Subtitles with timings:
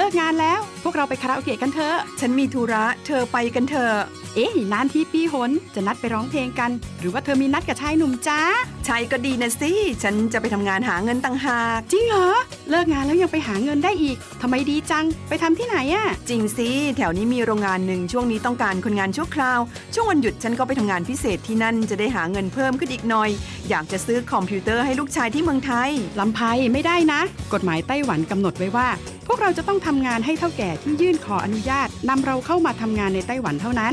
[0.00, 3.94] เลิกงานแล้ว พวกเราไปคาราโอเกะกันเถอะ ฉันมีธุระ เธอไปกันเถอะ
[4.34, 8.40] เอ๊ะนานที่ปีหน จะนัดไปร้องเพลงกัน หรือว่าเธอมีนัดกับชายหนุ่มจ้า
[8.86, 12.28] ใช่ก็ดีนะสิ ฉันจะไปทำงานหาเงินต่างหาก จริงเหรอ
[12.70, 19.60] เลิกงานแล้วยังไปหาเงินได้อีก ทำไมดีจัง ไปทำที่ไหนอะจริงสิแถวนี้มีโรงงานหนึ่งช่วงนี้ต้องการคนงานชั่วคราว
[19.94, 23.30] ช่วงวันหยุดฉันก็ไปทำงานพิเศษที่นั่นจะได้หาเงินเพิ่มขึ้นอีกหน่อย
[23.68, 25.90] อยากจะซื้อคอมพิวเตอร์ให้ลูกชายที่เมืองไทย
[26.20, 26.40] ลำไพ
[26.72, 27.20] ไม่ได้นะ
[27.52, 28.88] กฎหมายไต้หวันกำหนดไว้ว่า
[29.19, 33.92] พ วกเราจะต้องทำงานให้เท่าแก่ที่ยื่นขออนุญาตนำเราเข้ามาทำงานในไต้หวันเท่านั้น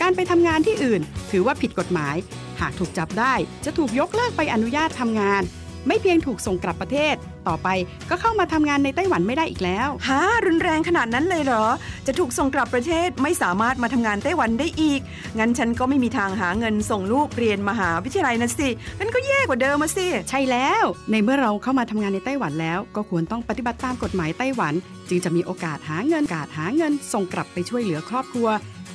[0.00, 1.00] การไปทำงานที่อื่น
[1.30, 2.16] ถือว่าผิดกฎหมาย
[2.60, 5.42] หากถูกจับได้ จะถูกยกเลิกไปอนุญาตทำงาน
[5.86, 7.14] ไม่เพียงถูกส่งกลับประเทศ
[7.48, 7.68] ต่อไป
[8.10, 11.64] ก็เข้ามาทำงานในไต้หวันไม่ได้อีกแล้วฮะรุนแรงขนาดนั้นเลยเหรอ
[12.06, 15.00] จะถูกส่งกลับประเทศไม่สามารถมาทำงานไต้หวันได้อีก
[15.38, 18.68] งั้นฉันก็ไม่มีทางหาเงินส่งลูกเรียนมหาวิทยาลัยนะสิ
[18.98, 24.74] งั้นก็แย่กว่าเดิมมาสิ ใช่แล้ว ในเมื่อเราเข้ามาทำงานในไต้หวันแล้ว ก็ควรต้องปฏิบัติตามกฎหมายไต้หวัน
[25.08, 28.48] จึงจะมีโอกาสหาเงินโอกาสหาเงินส่งกลับไปช่วยเหลือครอบครัว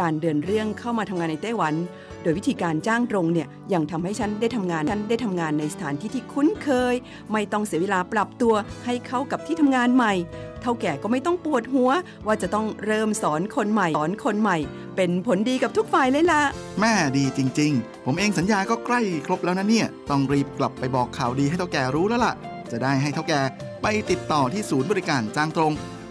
[0.00, 1.74] การเดินเรื่องเข้ามาทำงานในไต้หวัน
[2.22, 6.94] โดยวิธีการจ้างตรงเนี่ยยังทำให้ฉันได้ทำงานฉันได้ทำงานในสถานที่ที่คุ้นเคย
[7.32, 10.12] ไม่ต้องเสียเวลาปรับตัวให้เข้ากับที่ทำงานใหม่
[10.62, 11.90] เท่าแก่ก็ไม่ต้องปวดหัว
[12.26, 14.58] ว่าจะต้องเริ่มสอนคนใหม่สอนคนใหม่
[14.96, 16.42] เป็นผลดีกับทุกฝ่ายเลยล่ะ
[16.80, 22.34] แม่ดีจริง ๆ ผมเองสัญญาก็ใกล้ครบแล้วนะเนี่ยต้องรีบกลับไปบอกข่าวดีให้เท่าแก่รู้แล้วล่ะ
[22.70, 23.40] จะได้ให้เท่าแก่
[23.82, 25.72] ไปติดต่อที่ศูนย์บริการจ้างตรง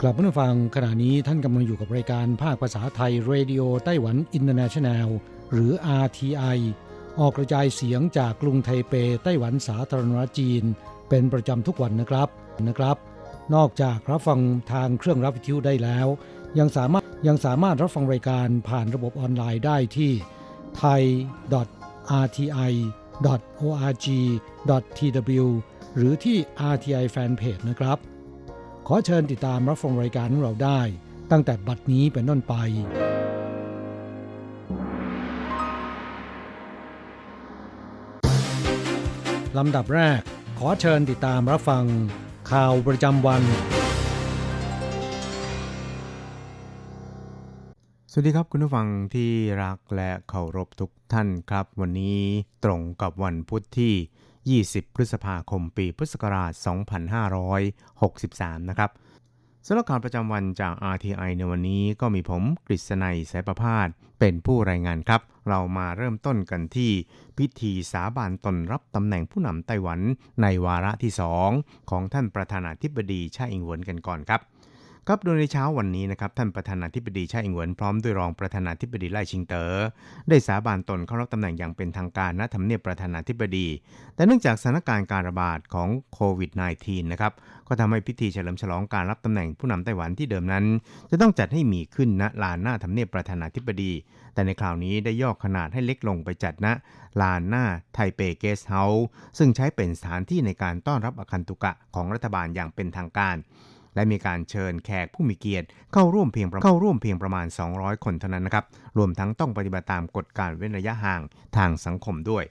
[0.00, 5.08] กลับมาฟังขณะนี้ท่านกำลังอยู่กับรายการภาคภาษาไทย Radio Taiwan International
[5.52, 5.72] หรือ
[6.04, 6.58] RTI
[7.18, 8.94] ออกกระจายเสียงจากกรุงไทเป
[9.24, 10.62] ไต้หวันสาธารณรัฐจีน
[11.08, 12.28] เป็นประจำทุกวันนะครับ
[12.68, 12.96] นะครับ
[13.54, 14.40] นอกจากรับฟัง
[14.72, 16.06] ทางเครื่องรับวิทยุได้แล้ว
[16.58, 20.12] ยังสามารถยังสามารถรับฟังรายการผ่านระบบออนไลน์ได้ที่
[20.82, 21.46] thai.rti.org.tw
[25.96, 26.36] หรือที่
[26.72, 27.98] RTI Fanpage นะครับ
[28.88, 30.80] ขอเชิญติดตามรับฟังรายการของเราได้
[31.30, 32.54] ตั้งแต่บัดนี้เป็นต้นไป
[39.58, 40.20] ลำดับแรก
[40.58, 41.84] ขอเชิญติดตามรับฟัง
[42.50, 43.42] ข่าวประจำวัน
[48.10, 49.30] สวัสดีครับคุณผู้ฟังที่
[49.62, 52.20] รักและเคารพทุกท่านครับ วันนี้
[52.64, 53.94] ตรงกับวันพุทธที่
[54.52, 56.52] 20 พฤษภาคมปีพุทธศักราช
[57.80, 58.90] 2563 นะครับ
[59.66, 63.88] สำหรับข่าวประจำวันจาก RTI ในวันนี้ก็มีผมกฤษณัยสายประพาส
[64.20, 66.90] เป็นผู้รายงานครับ เรามาเริ่มต้นกันที่
[67.38, 70.00] พิธีสาบานตนรับตำแหน่งผู้นำไต้หวัน
[70.42, 71.50] ในวาระที่สอง
[71.90, 74.40] ของท่านประธานาธิบดีชาอิงเหวินกันก่อนครับ
[75.08, 79.76] ครับโดยในเช้าวันนี้นะครับท่านประธานาธิบดีชาอิงเหวินพร้อมด้วยรองประธานาธิบดีไล่ชิงเตอ๋อ
[80.28, 83.66] ได้สาบานตนเข้ารับตำแหน่งอย่างเป็นทางการณทำเนียบประธานาธิบดี
[84.14, 86.50] แต่เนื่องจากสถานการณ์การระบาดของโควิด
[86.82, 87.32] -19 นะครับ
[87.68, 90.64] ก็ทำให้พิธีเฉลิมฉลองการรับตำแหน่งผู้นำไต้หวันที่เดิมนั้น
[91.10, 93.92] จะต้องจัดให้มีขึ้นณลานหน้าทำเนียบประธานาธิบดี
[94.34, 96.66] แต่ในคราวนี้ได้ย่อขนาดให้เล็กลงไปจัดณ
[97.22, 97.64] ลานหน้า
[97.94, 99.06] Taipei Guest House
[99.38, 103.36] ซึ่งใช้เป็นสถานที่ในการต้อนรับอาคันตุกะของรัฐบาลอย่างเป็นทางการ
[103.95, 107.45] และมีการเชิญแขกผู้มีเกียรติเข้าร่วมเพียงเข้าร่วมเพียงประมาณ
[107.75, 108.65] 200 คนเท่านั้นนะครับ
[108.97, 111.21] รวมทั้งต้องปฏิบัติตามกฎการเว้นระยะห่าง
[111.57, 112.43] ทางสังคมด้วย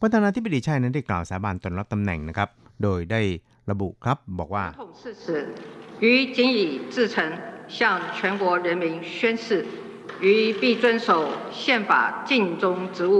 [0.00, 2.48] ประธานาธิบดีชัยนั้นได้กล่าวสาบานตนรับตำแหน่งนะครับ
[2.82, 3.20] โดยได้
[3.70, 4.64] ระบุครับบอกว่า
[6.04, 6.60] 于今已
[6.94, 7.14] 至诚
[7.76, 7.78] 向
[8.16, 8.84] 全国人民
[9.16, 9.66] 宣誓，
[10.20, 11.08] 于必遵守
[11.52, 12.64] 宪法尽忠
[12.96, 13.14] 职务。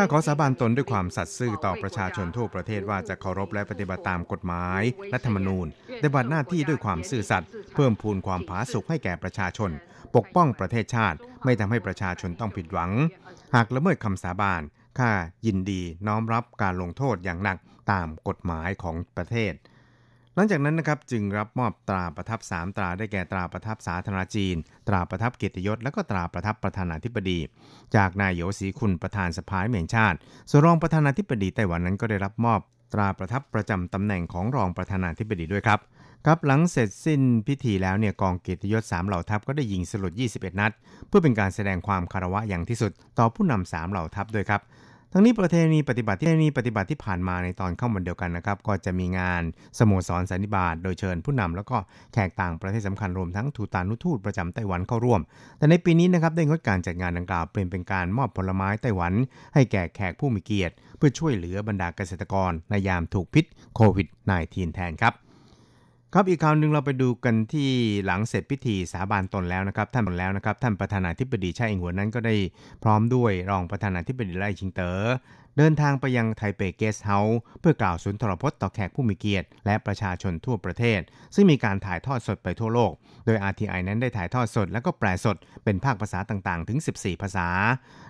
[0.00, 5.66] ข้าขอสาบานตนด้วยความสัตย์ซื่อต่อประชาชนทั่วประเทศว่าจะเคารพและปฏิบัติตามกฎหมายและธรรมนูญ
[5.98, 9.70] ปฏิบัติหน้าที่ด้วยความซื่อสัตย์เพิ่มพูนความผาสุกให้แก่ประชาชน
[10.16, 12.90] ปกป้องประเทศชาติ ไม่ทำให้ประชาชนต้องผิดหวัง
[13.54, 14.62] หากละเมิดคำสาบาน
[14.98, 15.10] ข้า
[15.46, 17.58] ยินดีน้อมรับการลงโทษอย่างหนัก
[17.92, 19.52] ตามกฎหมายของประเทศ
[20.40, 24.56] ลังจากนั้นนะครับจึงรับมอบตราประทับ 3 ตราได้แก่ตราประทับสาธารณจีน
[24.88, 27.38] ตราประทับเกียรติยศและก็ตราประทับประธานาธิบดี
[27.96, 30.16] จากนายโยสีคุณประธานสภาแห่งชาติ
[30.50, 32.60] ส่วนรองประธานาธิบดีไต้หวันนั้นก็ได้รับมอบ
[32.92, 35.80] ตราประทับประจำตำแหน่งของรองประธานาธิบดีด้วยครับ
[36.26, 40.72] ครับหลังเสร็จสิ้นพิธีแล้วเนี่ยกองเกียรติยศ3เหล่าทัพก็ได้ยิงสลุด 21 นัด
[41.08, 44.60] เพื่อเป็นการแสดงความคารวะอย่างที่สุด ต่อผู้นำ3เหล่าทัพด้วยครับ
[45.12, 49.42] ทั้งนี้ประเทศนีปฏิบัติที่นีปฏิบัติที่ผ่านมาในตอนเข้าวันเดียวกันนะครับ ก็จะมีงาน
[49.78, 51.76] สโมสรสันนิบาตโดยเชิญผู้นำแล้วก็
[52.12, 55.20] แขกต่างประเทศสำคัญรวมทั้งทูตานุทูตประจำไต้หวันเข้าร่วม
[55.58, 59.12] แต่ในปีนี้นะครับได้งดการจัดงานดังกล่าวเปลี่ยนเป็นการมอบผลไม้ไต้หวัน
[59.54, 63.44] ให้แก่แขกผู้มีเกียรติ เพื่อช่วยเหลือบรรดาเกษตรกรในยามถูกพิษ
[63.74, 64.08] โควิด
[64.42, 65.14] -19 แทนครับ
[66.14, 67.70] ครับอีกคราวหนึ่งเราไปดูกันที่
[68.04, 72.34] หลังเสร็จพิธีสาบานตนแล้วนะครับ ท่านบอกแล้วนะครับ ท่านประธานาธิบดีชาอิงหัวนั้นก็ได้
[72.82, 75.06] พร้อมด้วยรองประธานาธิบดีไล่ชิงเตอ๋อ
[75.60, 81.00] เดินทางไปยังไทเปเกสเฮาส์เพื่อกล่าวสุนทรพจน์ต่อแขกผู้มีเกียรติ และประชาชนทั่วประเทศ
[81.34, 82.92] ซึ่งมีการถ่ายทอดสดไปทั่วโลก
[83.24, 87.48] โดย RTI นั้นได้ถ่ายทอดสด และก็แปลสดเป็นภาคภาษาต่างๆ ถึง 14 ภาษา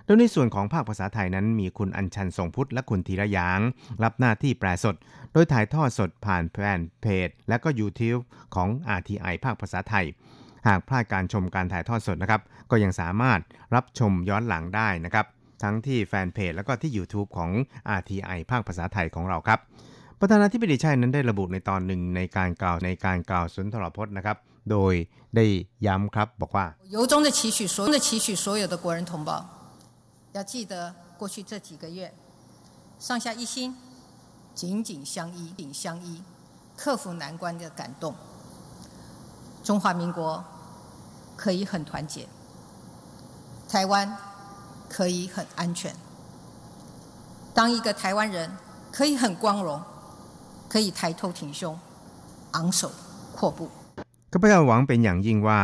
[0.05, 3.59] โดยในส่วนของภาคภาษาไทยนั้นมีคุณอัญชันทรงพุทธและคุณธีระยาง
[4.03, 4.95] รับหน้าที่แปลสด
[5.33, 8.21] โดยถ่ายทอดสดผ่านแฟนเพจ และก็ YouTube
[8.55, 10.05] ของ RTI ภาคภาษาไทย
[10.67, 12.41] หากพลาดการชมการถ่ายทอดสดนะครับ
[12.71, 13.39] ก็ยังสามารถ
[13.75, 15.27] รับชมย้อนหลังได้นะครับ
[15.62, 17.50] ทั้งที่แฟนเพจแล้วก็ที่ YouTube ของ
[17.98, 19.60] RTI ภาคภาษาไทยของเราครับ
[20.20, 24.36] ประธานาธิบดีชัยนั้นได้ระบุในตอนหนึ่งในการกล่าวในการกล่าวสุนทรพจน์นะครับ
[24.70, 24.94] โดย
[25.36, 25.44] ได้
[25.86, 26.66] ย้ำครับบอกว่า
[26.96, 29.30] 由衷的期许所有的期许所有的国人同胞
[30.36, 30.74] 要记得
[31.20, 31.98] 过去这几个月
[33.06, 33.54] 上下一心
[34.60, 36.22] 紧紧相依紧相依
[36.80, 38.14] 克服难关的感动
[39.62, 40.44] 中华民国
[41.36, 42.28] 可以很团结
[43.68, 44.16] 台湾
[44.88, 45.92] 可以很安全。
[47.54, 48.50] 当一个台湾人
[48.92, 49.80] 可以很光荣，
[50.68, 51.78] 可以抬头挺胸，
[52.52, 52.90] 昂首
[53.36, 53.70] 阔步。
[54.32, 55.62] ข้าพเจ้าหวังเป็นอย่างยิ่งว่า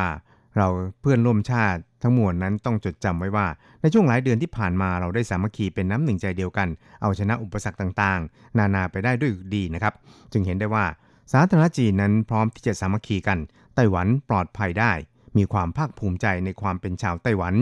[0.56, 0.68] เรา
[1.00, 3.46] เพื่อนร่วมชาติทั้งมวลนั้นต้องจดจำไว้ว่า
[3.80, 6.68] ในช่วงหลายเดือนที่ผ่านมาเราได้สามัคคีเป็นน้ำหนึ่งใจเดียวกัน
[7.02, 9.94] เอาชนะอุปสรรคต่างๆ นานาไปได้ด้วยดีนะครับ
[10.32, 10.84] จึงเห็นได้ว่า
[11.32, 13.38] สาธารณจีนนั้นพร้อมที่จะสามัคคีกัน
[13.74, 14.92] ไต้หวันปลอดภัยได้
[15.36, 17.54] มีความภาคภูมิใจในความเป็นชาวไต้หวัน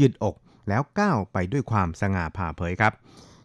[0.00, 0.34] ยืดอก
[0.68, 2.92] แล้วก้าวไปด้วยความสง่าผ่าเผยครับ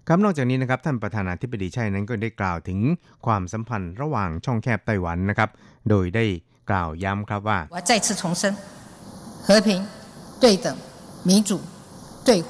[0.07, 2.79] ครับนอกจากนี้นะครับท่านประธานาธิบดีชัยนั้นก็ได้กล่าวถึง
[3.25, 5.49] ความสัมพันธ์ระหว่างช่องแคบไต้หวันนะครับ
[5.89, 6.25] โดยได้
[6.69, 7.59] กล่าวย้ำครับว่า
[7.89, 8.41] 再次重申
[9.47, 9.67] 和平
[10.43, 10.67] 对等
[11.29, 11.49] 民主
[12.27, 12.29] 对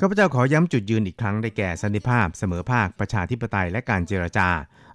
[0.00, 4.48] ข้าพเจ้าขอย้ำจุดยืนอีกครั้งได้แก่สันติภาพเสมอภาคประชาธิปไตยและการเจรจา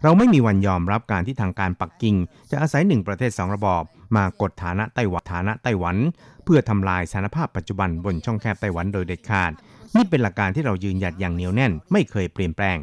[0.03, 2.15] เราไม่มีวันยอมรับการที่ทางการปักกิ่ง
[2.51, 3.83] จะอาศัยหนึ่งประเทศสองระบอบ
[4.16, 5.96] มากดฐานะไต้หวันฐานะไต้หวัน
[6.44, 9.52] เพื่อทำลายสถานภาพปัจจุบันบนช่องแคบไต้หวันโดยเด็ดขาด
[9.96, 12.76] นี่เป็นหลักการที่เรายืนหยัดอย่างเหนียวแน่น ไม่เคยเปลี่ยนแปลง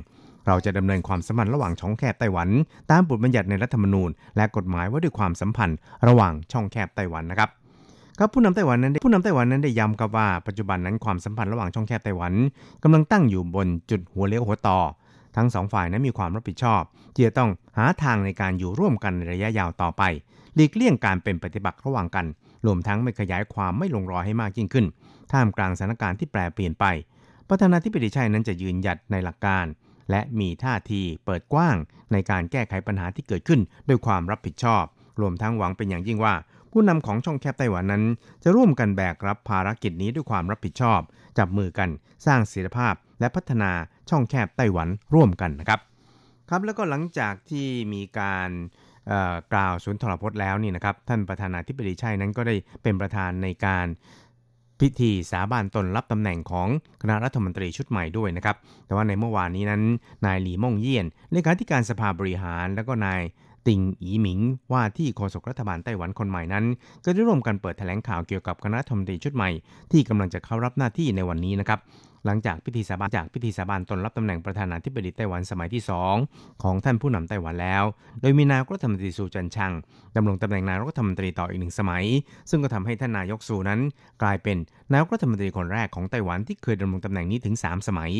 [0.48, 2.50] เราจะดำเนินความสัมพันธ์ระหว่างช่องแคบไต้หวัน
[2.91, 5.77] ตามบทบัญญัติในรัฐธรรมนูญ และกฎหมายว่าด้วยความสัมพันธ์
[6.08, 7.50] ระหว่างช่องแคบไต้หวันนะครับ
[8.20, 12.34] ครับผู้นำไต้หวันนั้นผู้นำไต้หวันนั้นได้ย้ำกับว่าปัจจุบันนั้นความสัมพันธ์ระหว่างช่องแคบไต้หวัน
[12.84, 14.79] กำลังตั้งอยู่บนจุดหัวเลี้ยวหัวต่อ
[15.36, 16.82] ทั้งสองฝ่ายนั้นมีความรับผิดชอบ
[17.15, 20.03] ที่จะต้อง หาทางในการอยู่ร่วมกันในระยะยาวต่อไป
[20.55, 22.25] หลีกเลี่ยงการเป็นปฏิบัติระหว่างกัน
[22.65, 24.86] รวมทั้งไม่ขยายความไม่ลงรอยให้มากยิ่งขึ้น
[25.32, 26.86] ท่ามกลางสถานการณ์ที่แปรเปลี่ยนไป
[27.48, 29.65] ประธานาธิบดีชัยนั้นจะยืนหยัดในหลักการ
[30.12, 31.75] และมีท่าทีเปิดกว้าง
[32.12, 34.84] ในการแก้ไขปัญหาที่เกิดขึ้นด้วยความรับผิดชอบ
[35.22, 36.36] รวมทั้งหวังเป็นอย่างยิ่งว่า
[36.72, 38.03] ผู้นำของช่องแคบไต้หวันนั้น
[38.44, 41.00] จะร่วมกันแบกรับภารกิจนี้ด้วยความรับผิดชอบ
[41.38, 41.89] จับมือกัน
[42.25, 43.72] สร้างเสถีภาพและพัฒนา
[44.10, 45.79] ช่องแคบไต้หวันร่วมกันนะครับ
[46.49, 48.49] ครับแล้วก็หลังจากที่มีการ
[49.53, 53.87] กล่าวสุนทรพจน์แล้วนี่นะครับ ท่านประธานาธิบดีชัยนั้นก็ได้เป็นประธานในการ
[54.79, 56.67] พิธีสาบานตนรับตำแหน่งของ
[57.01, 59.81] คณะรัฐมนตรีชุดใหม่ด้วยนะครับ แต่ว่าในเมื่อวานนี้นั้น
[60.25, 63.21] นายหลีม่งเยี่ยนเลขาธิการสภาบริหาร แล้วก็นาย
[63.67, 64.39] ติงอีหมิง
[64.73, 66.65] ว่าที่โฆษกรัฐบาลไต้หวันคนใหม่นั้น
[67.03, 69.49] ก็ได้ร่วมกันเปิดแถลงข่าวเกี่ยวกับคณะรัฐมนตรีชุดใหม่
[69.91, 71.79] ที่กำลังจะเข้ารับหน้าที่ในวันนี้นะครับ
[72.25, 75.84] หลังจากพิธีสาบานจากพิธีสาบานตนรับตำแหน่งประธานาธิบดีไต้หวันสมัยที่
[76.22, 77.84] 2 ของท่านผู้นำไต้หวันแล้ว
[78.22, 79.74] โดยมีนายกรัฐมนตรีสูจันชัง
[80.15, 82.05] ดำรงตำแหน่งนายกรัฐมนตรีต่ออีกหนึ่งสมัย
[82.50, 83.79] ซึ่งก็ทำให้ท่านนายกซูนั้น
[84.22, 84.58] กลายเป็น
[84.92, 88.12] นายกรัฐมนตรีคนแรกของไต้หวันที่เคยดำรงตำแหน่งนี้ถึง 3 สมัย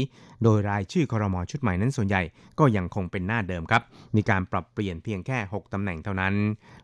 [0.44, 2.22] โดยรายชื่อคอรมอชุดใหม่นั้นส่วนใหญ่
[2.60, 3.82] ก็ยังคงเป็นหน้าเดิมครับ
[4.16, 6.34] มีการปรับเปลี่ยนเพียงแค่ 6 ตำแหน่งเท่านั้น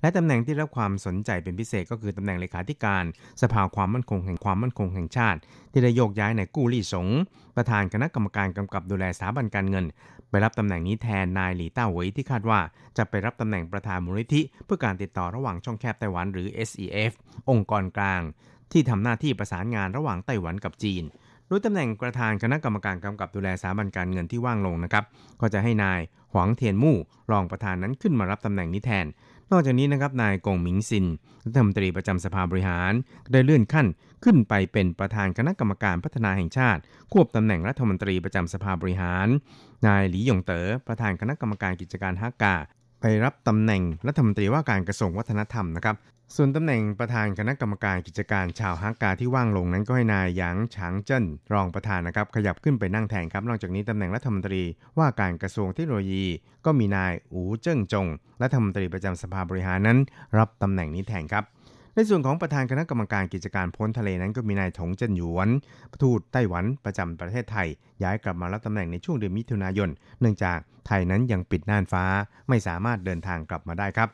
[0.02, 3.04] และตำแหน่งที่รับความสนใจเป็นพิเศษก็คือตำแหน่งเลขาธิการ
[3.42, 5.40] สภาความมั่นคงแห่งความมั่นคงแห่งชาติ
[5.72, 7.08] ที่ได้โยกย้ายในกู้ลี่สง
[7.56, 9.86] ประธานคณะกรรมการกำกับดูแลสถาบันการเงิน
[10.30, 12.60] ไปรับตำแหน่งนี้แทนนายหลี่เต้าเหวยที่คาดว่า
[12.98, 17.12] จะไปรับตำแหน่งประธานมูลนิธิ เพื่อการติดต่อระหว่างช่องแคบไต้หวันหรือ SEF
[17.50, 18.24] องค์กรกลาง
[18.72, 21.04] ที่ทำหน้าที่ประสานงานระหว่างไต้หวันกับจีน
[21.48, 25.04] โดยตำแหน่งประธานคณะกรรมการกำกับดูแลสถาบันการเงินที่ว่างลงนะครับ
[25.42, 26.00] ก็จะให้นาย
[26.34, 26.98] หวังเทียนมู่
[27.32, 29.06] รองประธานนั้นขึ้นมารับตำแหน่งนี้แทน
[29.52, 31.06] นอกจากนี้นะครับนายกงหมิงซิน
[31.46, 32.94] รัฐมนตรีประจำสภาบริหาร
[33.32, 33.88] ได้เลื่อนขั้น
[34.24, 39.28] ขึ้นไปเป็นประธานคณะกรรมการพัฒนาแห่งชาติ ควบตำแหน่งรัฐมนตรีประจำสภาบริหาร
[39.88, 42.56] นายหลีหยงเตอ๋อประธานคณะกรรมการกิจการฮักกา
[43.02, 45.96] ไปรับตำแหน่งรัฐมนตรีว่าการกระทรวงวัฒนธรรมนะครับ
[46.36, 54.62] ส่วนตำแหน่งประธานคณะกรรมการกิจการชาวฮักกาที่ว่างลงนั้นก็ให้นายหยางฉางเจิ้นรองประธานนะครับ ขยับขึ้นไปนั่งแทนครับ นอกจากนี้ตำแหน่งรัฐมนตรี
[54.98, 56.26] ว่าการกระทรวงเทคโนโลยี
[56.66, 58.08] ก็มีนายอูเจิ้งจง
[58.42, 59.98] รัฐมนตรีประจำสภาบริหารนั้น
[60.38, 61.44] รับตำแหน่งนี้แทนครับ
[61.96, 65.50] ในส่วนของประธานคณะกรรมการกิจการพ้นทะเลนั้นก็มีนายถงเจินหยวน
[66.02, 67.68] ทูตไต้หวันประจำประเทศไทย
[68.04, 72.04] ย้ายกลับมารับตำแหน่งในช่วงเดือนมิถุนายน เนื่องจากไทยนั้นยังปิดน่านฟ้า
[72.50, 74.10] ไม่สามารถเดินทางกลับมาได้ครับ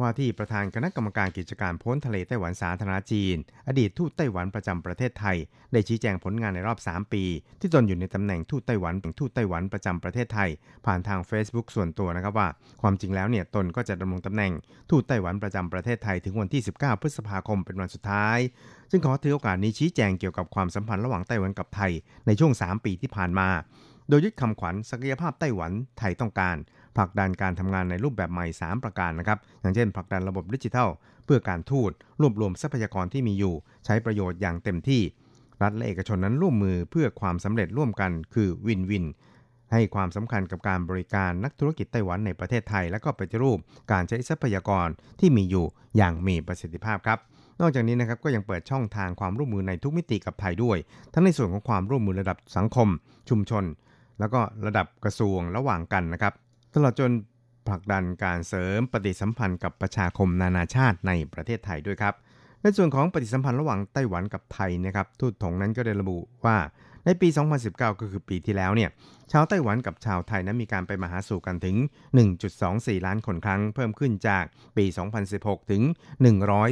[0.00, 3.36] ว่าที่ประธานคณะกรรมการกิจการพ้นทะเลไต้หวันสาธารณจีน
[3.68, 5.36] อดีตทูตไต้หวันประจำประเทศไทย
[5.72, 7.24] ได้ชี้แจงผลงานในรอบ 3 ปี
[7.60, 10.48] ที่ตนอยู่ในตำแหน่งทูตไต้หวันเป็นทูตไต้หวันประจำประเทศไทย
[10.86, 12.48] ผ่านทาง Facebook ส่วนตัวนะครับว่า
[12.82, 14.52] ความจริงแล้วเนี่ยตนก็จะดำรงตำแหน่ง
[14.90, 18.38] ทูตไต้หวันประจำประเทศไทยถึงวันที่ 19 พฤษภาคมเป็นวันสุดท้าย
[18.90, 21.92] ซึ่งขอถือโอกาสนี้ชี้แจงเกี่ยวกับความสัมพันธ์ระหว่างไต้หวันกับไทย
[22.26, 23.48] ในช่วง 3 ปีที่ผ่านมา
[24.08, 26.56] โดยยึดคำขวัญศักยภาพไต้หวันไทยต้องการ
[26.96, 30.88] ผลักดันการทำงานในรูปแบบใหม่ 3 ประการนะครับ อย่างเช่นผลักดันระบบดิจิทัล
[31.24, 35.02] เพื่อการทูตรวบรวมทรัพยากรที่มีอยู่ ใช้ประโยชน์อย่างเต็มที่
[35.62, 39.04] รัฐและเอกชนนั้นร่วมมือเพื่อความสำเร็จร่วมกันคือวินวิน
[39.72, 43.58] ให้ความสำคัญกับการบริการนักธุรกิจไต้หวันในประเทศไทย และก็ปฏิรูป
[43.92, 44.88] การใช้ทรัพยากร
[45.20, 47.18] ที่มีอยู่อย่างมีประสิทธิภาพครับ
[47.60, 50.78] นอกจากนี้นะครับก็ยังเปิดช่องทางความร่วมมือในทุกมิติกับไทยด้วย
[51.12, 52.88] ทั้งในส่วนของความร่วมมือระดับสังคม
[53.28, 53.64] ชุมชน
[54.20, 56.34] แล้วก็ระดับกระทรวงระหว่างกันนะครับ
[56.74, 57.10] ตลอดจน
[57.68, 62.14] ผลักดันการเสริมปฏิสัมพันธ์กับประชาคมนานาชาติในประเทศไทยด้วยครับ
[62.62, 66.56] ในส่วนของปฏิสัมพันธ์ระหว่างไต้หวันกับไทยนะครับทูตถงนั้นก็ได้ระบุว่า
[67.04, 68.90] ในปี 2019 ก็คือปีที่แล้วเนี่ย
[69.34, 71.76] ชาวไต้หวันกับชาวไทยนั้นมีการไปมาหาสู่กันถึง
[72.40, 74.44] 1.24 ล้านคนครั้ง เพิ่มขึ้นจาก
[74.76, 74.84] ปี
[75.28, 75.82] 2016 ถึง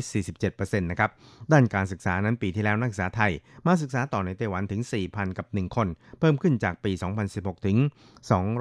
[0.00, 1.11] 147%นะครับ
[1.52, 3.33] ด้านการศึกษานั้นปีที่แล้วนักศึกษาไทย
[3.67, 5.88] มาศึกษาต่อในไต้หวันถึง 4,000 กับ 1 คน
[6.21, 6.93] เพิ่มขึ้นจากปี
[7.29, 7.76] 2016 ถึง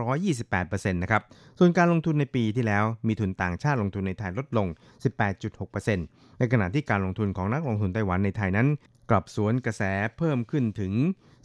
[0.10, 1.22] 228%นะครับ
[1.60, 4.68] ส่วนการลงทุนในปีที่แล้วมีทุนต่างชาติลงทุนในไทยลดลง
[5.54, 8.68] 18.6%ในขณะที่การลงทุนของนักลงทุนไต้หวันในไทยนั้น
[9.10, 9.84] กลับสวนกระแส
[10.18, 10.94] เพิ่มขึ้นถึง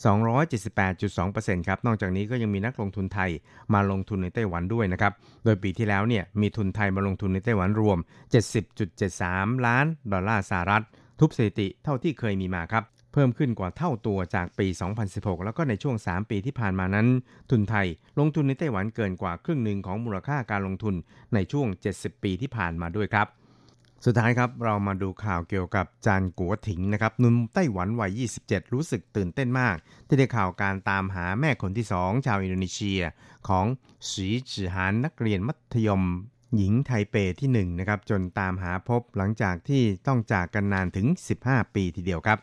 [0.04, 3.30] 278.2%ครับ นอกจากนี้ก็ยังมีนักลงทุนไทย
[3.74, 5.12] มาลงทุนในไต้หวันด้วยนะครับ
[5.44, 7.98] โดยปีที่แล้วเนี่ยมีทุนไทยมาลงทุนในไต้หวันรวม
[8.82, 10.84] 70.73 ล้านดอลลาร์สหรัฐ
[11.20, 14.66] ทุบสถิติเท่าที่เคยมีมาครับ เพิ่มขึ้นกว่าเท่าตัวจากปี
[15.06, 17.06] 2016 แล้วก็ในช่วง 3 ปีที่ผ่านมานั้น
[17.50, 17.86] ทุนไทย
[18.18, 20.94] ลงทุนในไต้หวันเกินกว่าครึ่งหนึ่งของมูลค่าการลงทุน
[21.34, 23.26] ในช่วง 70 ปีที่ผ่านมาด้วยครับ
[24.06, 29.76] สุดท้ายครับเรามาดูข่าวเกี่ยวกับจานกัวถิงนะครับหนุ่มไต้หวันวัย 27 รู้สึกตื่นเต้นมาก
[30.08, 33.00] ที่ได้ข่าวการตามหาแม่คนที่สองชาวอินโดนีเซีย
[33.48, 33.66] ของ
[34.10, 36.02] สีจือหานนักเรียนมัธยม
[36.56, 41.06] หญิงไทเปที่1นะครับจนตามหาพบหลังจากที่ต้องจากกันนานถึง
[41.40, 42.38] 15 ปีทีเดียวครับ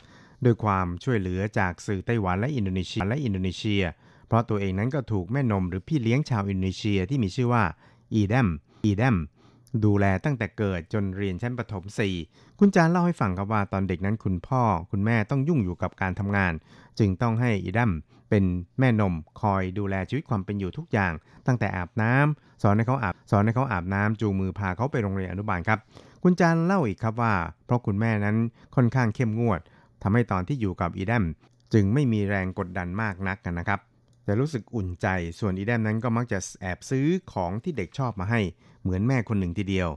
[0.46, 3.84] ด้วยความช่วยเหลือจากสื่อไต้หวันและอินโดนีเซียและอินโดนีเซีย
[4.27, 7.63] เพราะตัวเองนั้นก็ถูกแม่นมหรือพี่เลี้ยงชาวอินโดนีเซียที่มีชื่อว่า
[8.13, 8.48] อีแดม
[8.86, 9.18] อีแดม
[9.86, 11.84] ดูแลตั้งแต่เกิดจนเรียนชั้นประถม
[12.22, 16.54] 4 คุณจานเล่าให้ฟังครับว่าตอนเด็กนั้นคุณพ่อ คุณแม่ต้องยุ่งอยู่กับการทำงาน
[17.00, 17.92] จึงต้องให้อีดัม
[18.30, 18.44] เป็น
[18.80, 21.13] แม่นมคอยดูแลชีวิตความเป็นอยู่ทุกอย่าง
[21.48, 25.80] ตั้งแต่อาบน้ำสอนให้เขาอาบสอนให้เขาอาบน้ำจูงมือพาเขาไปโรงเรียนอนุบาลครับ
[26.24, 27.34] คุณจันเล่าอีกครับว่า
[27.66, 28.38] เพราะคุณแม่นั้น
[28.75, 29.60] ค่อนข้างเข้มงวด
[30.04, 31.25] ทำให้ตอนที่อยู่กับอีแดม
[31.74, 33.80] จึงไม่มีแรงกดดันมากนักกันนะครับ
[34.25, 35.08] แต่รู้สึกอุ่นใจ
[35.40, 38.42] ส่วนอีแดมนั้นก็มักจะแอบซื้อของที่เด็กชอบมาให้
[38.82, 39.90] เหมือนแม่คนหนึ่งทีเดียว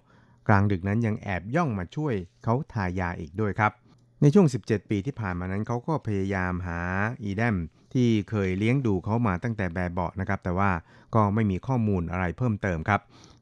[0.48, 2.14] กลางดึกนั้นยังแอบย่องมาช่วย
[2.44, 3.72] เขาทายาอีกด้วยครับ
[4.20, 6.80] ในช่วง 17 ปีที่ผ่านมานั้นเขาก็พยายามหา
[7.22, 7.56] อีแดม
[7.94, 10.70] ที่เคยเลี้ยงดูเขามาตั้งแต่แบบเบาะนะครับ แต่ว่า
[11.14, 13.00] ก็ไม่มีข้อมูลอะไรเพิ่มเติมครับ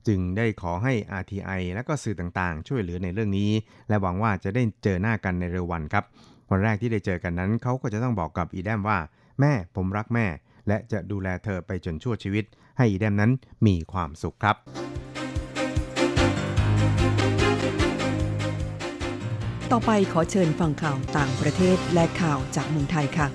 [0.08, 3.50] จึงได้ขอให้ RTI และก็สื่อต่างๆ ช่วยเหลือในเรื่องนี้
[3.88, 6.04] และหวังว่าจะได้เจอหน้ากันในเร็ววันครับ
[6.50, 8.98] วันแรกที่ได้เจอกันนั้นเขาก็จะต้องบอกกับอีแดมว่า
[9.40, 10.26] แม่ผมรักแม่
[10.68, 12.44] และจะดูแลเธอไปจนชั่วชีวิต
[12.76, 13.30] ให้อีแดมนั้น
[13.66, 14.56] มีความสุขครับ
[19.72, 23.26] ต่อไปขอเชิญฟังข่าวต่างประเทศและข่าวจากเมืองไทยค่ะ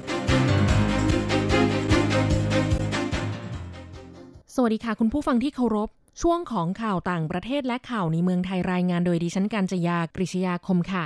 [4.56, 5.90] สวัสดีค่ะคุณผู้ฟังที่เคารพ
[6.22, 11.06] ช่วงของข่าวต่างประเทศและข่าวในเมืองไทยรายงานโดยดิฉันการจยากริชยาคมค่ะ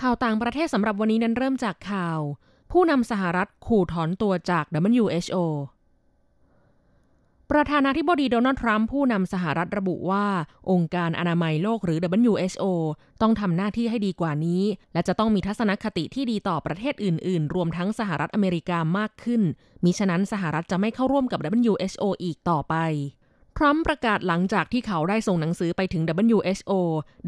[0.00, 2.18] ข่าวต่างประเทศสำหรับวันนี้นั้นเริ่มจากข่าว
[2.72, 4.64] ผู้นำสหรัฐขู่ถอนตัวจาก
[4.94, 5.36] WHO
[7.52, 10.26] ประธานาธิบดีโดนัลด์ทรัมป์ผู้นำสหรัฐระบุว่า
[10.70, 12.64] องค์การอนามัยโลกหรือ WHO
[13.22, 14.62] ต้องทำหน้าที่ให้ดีกว่านี้
[14.92, 19.42] และจะต้องมีทัศนคติที่ดีต่อประเทศอื่น ๆ รวมทั้งสหรัฐอเมริกามากขึ้น
[19.84, 22.74] มิฉะนั้นสหรัฐจะไม่เข้าร่วมกับ WHO อีกต่อไป
[23.56, 26.72] ทรัมป์ประกาศหลังจากที่เขาได้ส่งหนังสือไปถึง WHO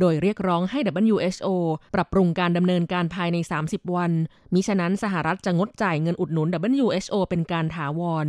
[0.00, 0.78] โดยเรียกร้องให้
[1.10, 1.48] WHO
[1.94, 3.36] ปรับปรุงการดำเนินการภายใน
[3.66, 4.12] 30 วัน
[4.54, 6.48] มิฉะนั้นสหรัฐจะงดจ่ายเงินอุดหนุน
[6.80, 8.28] WHO เป็นการถาวร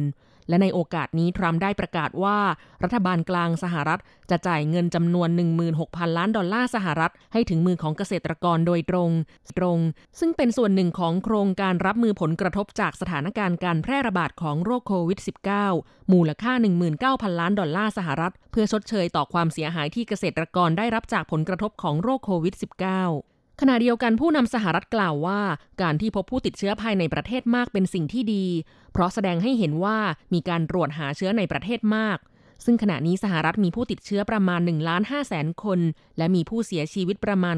[0.50, 2.38] และในโอกาสนี้ทรัมป์ได้ประกาศว่า
[2.84, 5.30] รัฐบาลกลางสหรัฐ จะจ่ายเงินจำนวน
[5.74, 9.10] 16,000 ล้านดอลลาร์สหรัฐ ให้ถึงมือของเกษตรกรโดยตรง
[9.58, 9.80] ตรง
[10.20, 15.20] ซึ่งเป็นส่วนหนึ่งของโครงการรับมือผลกระทบจากสถานการณ์การแพร่ระบาดของโรคโควิด
[15.66, 16.54] -19 มูลค่า
[16.98, 23.31] 19,000 ล้านดอลลาร์สหรัฐ เพื่อชดเชยต่อความเสียหายที่เกษตรกรได้รับจากผลกระทบของโรคโควิด -19
[23.64, 25.42] ขณะเดียวกันผู้นำสหรัฐกล่าวว่า
[25.82, 28.46] การที่พบผู้ติดเชื้อภายในประเทศมากเป็นสิ่งที่ดี
[28.92, 29.98] เพราะแสดงให้เห็นว่า
[30.34, 32.18] มีการตรวจหาเชื้อในประเทศมาก
[32.66, 35.80] ซึ่งขณะนี้สหรัฐมีผู้ติดเชื้อประมาณ1ล้าน5แสนคน
[36.18, 37.56] และมีผู้เสียชีวิตประมาณ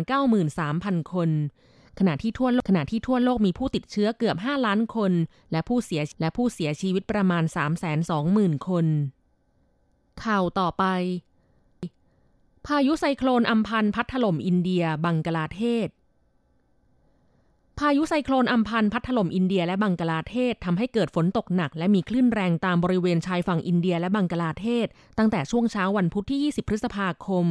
[0.56, 1.30] 93,000 คน
[2.00, 5.12] ขณะที่ทั่วโลกขณะที่ทั่วโลกมีผู้ติดเชื้อเกือบ 5 ล้านคน
[5.52, 7.44] และผู้เสียและผู้เสียชีวิตประมาณ
[8.06, 8.86] 320,000 คน
[10.24, 10.86] ข่าวต่อไป
[12.68, 15.88] พายุไซโคลนอัมพันพัดถล่มอินเดีย บังกลาเทศ
[17.80, 27.46] พายุไซโคลนอัมพันพัดถล่มอินเดียและบังกลาเทศทำให้เกิดฝนตกหนัก และมีคลื่นแรงตามบริเวณชายฝั่งอินเดียและบังกลาเทศ ตั้งแต่ช่วงเช้าวันพุธที่ 20 พฤษภาคม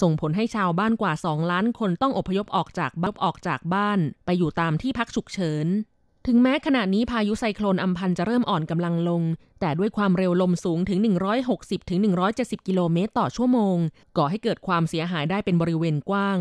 [0.00, 5.66] ส่งผลให้ชาวบ้านกว่า 2 ล้านคนต้องอพยพออกจากบ้านออกจากบ้าน ไปอยู่ตามที่พักฉุกเฉิน
[6.26, 9.22] ถึงแม้ขณะนี้พายุไซโคลนอัมพันจะเริ่มอ่อนกำลังลง
[9.60, 10.98] แต่ด้วยความเร็วลมสูงถึง
[11.82, 13.76] 160-170 กิโลเมตรต่อชั่วโมง
[14.16, 16.38] ก่อให้เกิดความเสียหายได้เป็นบริเวณกว้าง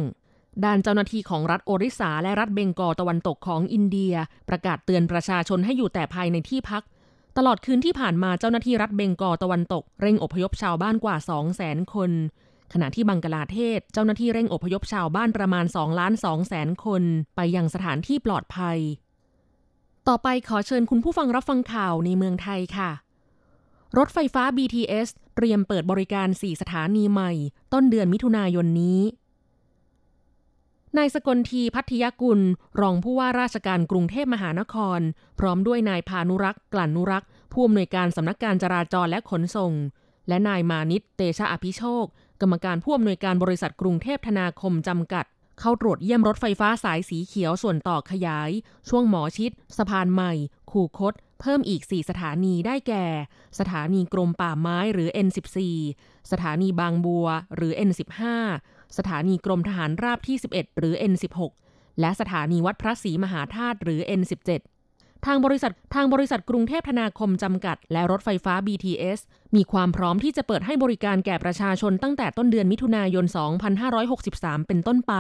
[0.65, 4.13] ด้านเจ้าหน้าที่ของรัฐโอริสาและรัฐเบงกอตะวันตกของอินเดีย
[4.50, 6.84] ประกาศเตือนประชาชนให้อยู่แต่ภายในที่พัก
[7.38, 11.15] ตลอดคืนที่ผ่านมาเจ้าหน้าที่รัฐเบงกอตะวันตก เร่งอพยพชาวบ้านกว่า
[11.56, 12.12] 200,000 คน
[12.74, 17.04] ขณะที่บังกลาเทศ เจ้าหน้าที่เร่งอพยพชาวบ้านประมาณ2ล้าน2แสนคน
[17.36, 18.80] ไปยังสถานที่ปลอดภัย
[20.12, 22.91] ต่อไปขอเชิญคุณผู้ฟังรับฟังข่าวในเมืองไทยค่ะ
[23.97, 27.32] รถไฟฟ้า BTS เตรียมเปิดบริการ 4 สถานีใหม่
[27.74, 29.02] ต้นเดือนมิถุนายนนี้
[30.97, 32.39] นายสกลทีพัทยกุล
[32.82, 35.00] รองผู้ว่าราชการกรุงเทพมหานคร
[35.39, 39.74] พร้อมด้วยนายพานุรักษ์กลั่นนุรักษ์ผู้อำนวยการสำนักการจราจรและขนส่ง
[40.28, 42.06] และนายมานิตเตชะอภิโชค
[42.41, 45.26] กรรมการผู้อำนวยการบริษัทกรุงเทพธนาคมจำกัด
[45.62, 48.50] เข้าตรวจเยี่ยมรถไฟฟ้าสายสีเขียวส่วนต่อขยาย
[48.89, 50.34] ช่วงหมอชิด สะพานใหม่
[50.71, 53.06] คูคต เพิ่มอีก 4 สถานีได้แก่
[53.60, 55.58] สถานีกรมป่าไม้หรือ N14
[56.32, 58.21] สถานีบางบัวหรือ N15
[58.97, 61.38] สถานีกรมทหารราบที่ 11 หรือ N16
[62.00, 64.52] และสถานีวัดพระศรีมหาธาตุหรือ N17
[65.25, 69.19] ทางบริษัททางบริษัทกรุงเทพธนาคมจำกัด และรถไฟฟ้า BTS
[69.55, 73.25] มีความพร้อมที่จะเปิดให้บริการแก่ประชาชนตั้งแต่ต้นเดือนมิถุนายน
[73.97, 75.13] 2563 เป็นต้นไป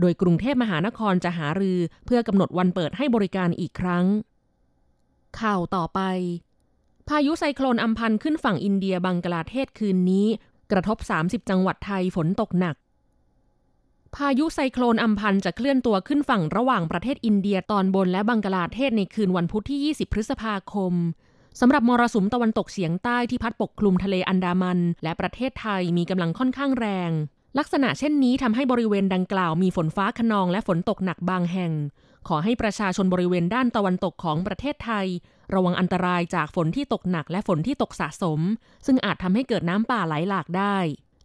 [0.00, 4.04] โดยกรุงเทพมหานครจะหารือ เพื่อกำหนดวันเปิดให้บริการอีกครั้ง
[5.40, 6.00] ข่าวต่อไป
[7.08, 10.26] พายุไซโคลนอัมพันขึ้นฝั่งอินเดียบังกลาเทศคืนนี้
[10.72, 12.76] กระทบ 30 จังหวัดไทยฝนตกหนัก
[14.16, 20.94] พายุไซโคลนอัมพันจะเคลื่อนตัวขึ้นฝั่งระหว่างประเทศอินเดียตอนบนและบังกลาเทศในคืนวันพุธที่ 20 พฤษภาคม
[21.60, 27.10] สำหรับมรสุมตะวันตกเฉียงใต้ที่พัดปกคลุมทะเลอันดามัน และประเทศไทยมีกำลังค่อนข้างแรง
[27.58, 31.72] ลักษณะเช่นนี้ทำให้บริเวณดังกล่าวมีฝนฟ้าขนองและฝนตกหนักบางแห่ง
[32.28, 35.06] ขอให้ประชาชนบริเวณด้านตะวันตกของประเทศไทย
[35.54, 38.40] ระวังอันตรายจากฝนที่ตกหนักและฝนที่ตกสะสม
[38.86, 40.76] ซึ่งอาจทำให้เกิดน้ำป่าไหลหลากได้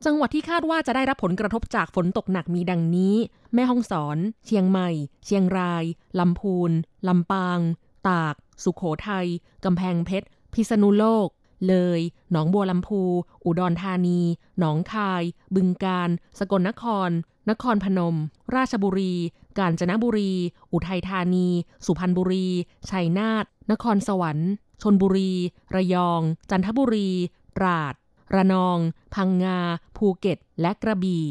[0.04, 3.16] จังหวัดที่คาดว่าจะได้รับผลกระทบจากฝนตกหนักมีดังนี้
[3.54, 4.90] แม่ฮ่องสอน เชียงใหม่
[5.26, 5.84] เชียงราย
[6.20, 6.72] ลำพูน
[7.08, 7.60] ลำปาง
[8.08, 9.28] ตาก สุขโขทัย
[9.66, 11.28] กำแพงเพชร พิษณุโลก
[11.68, 12.00] เลย
[12.32, 13.02] หนองบัวลำพู
[13.46, 14.20] อุดรธานี
[14.60, 15.24] หนองคาย
[15.56, 17.10] บึงกาฬ สกลนคร
[17.50, 18.16] นครพนม
[18.56, 19.14] ราชบุรี
[19.58, 20.34] กาญจนบุรี
[20.74, 21.48] อุทัยธานี
[21.86, 22.48] สุพรรณบุรี
[22.90, 25.32] ชัยนาท นครสวรรค์ ชนบุรี
[25.76, 27.10] ระยอง จันทบุรี
[27.58, 27.94] ตราด
[28.34, 28.78] ระนอง
[29.16, 29.60] พังงา
[29.98, 31.28] ภูเก็ต และกระบี่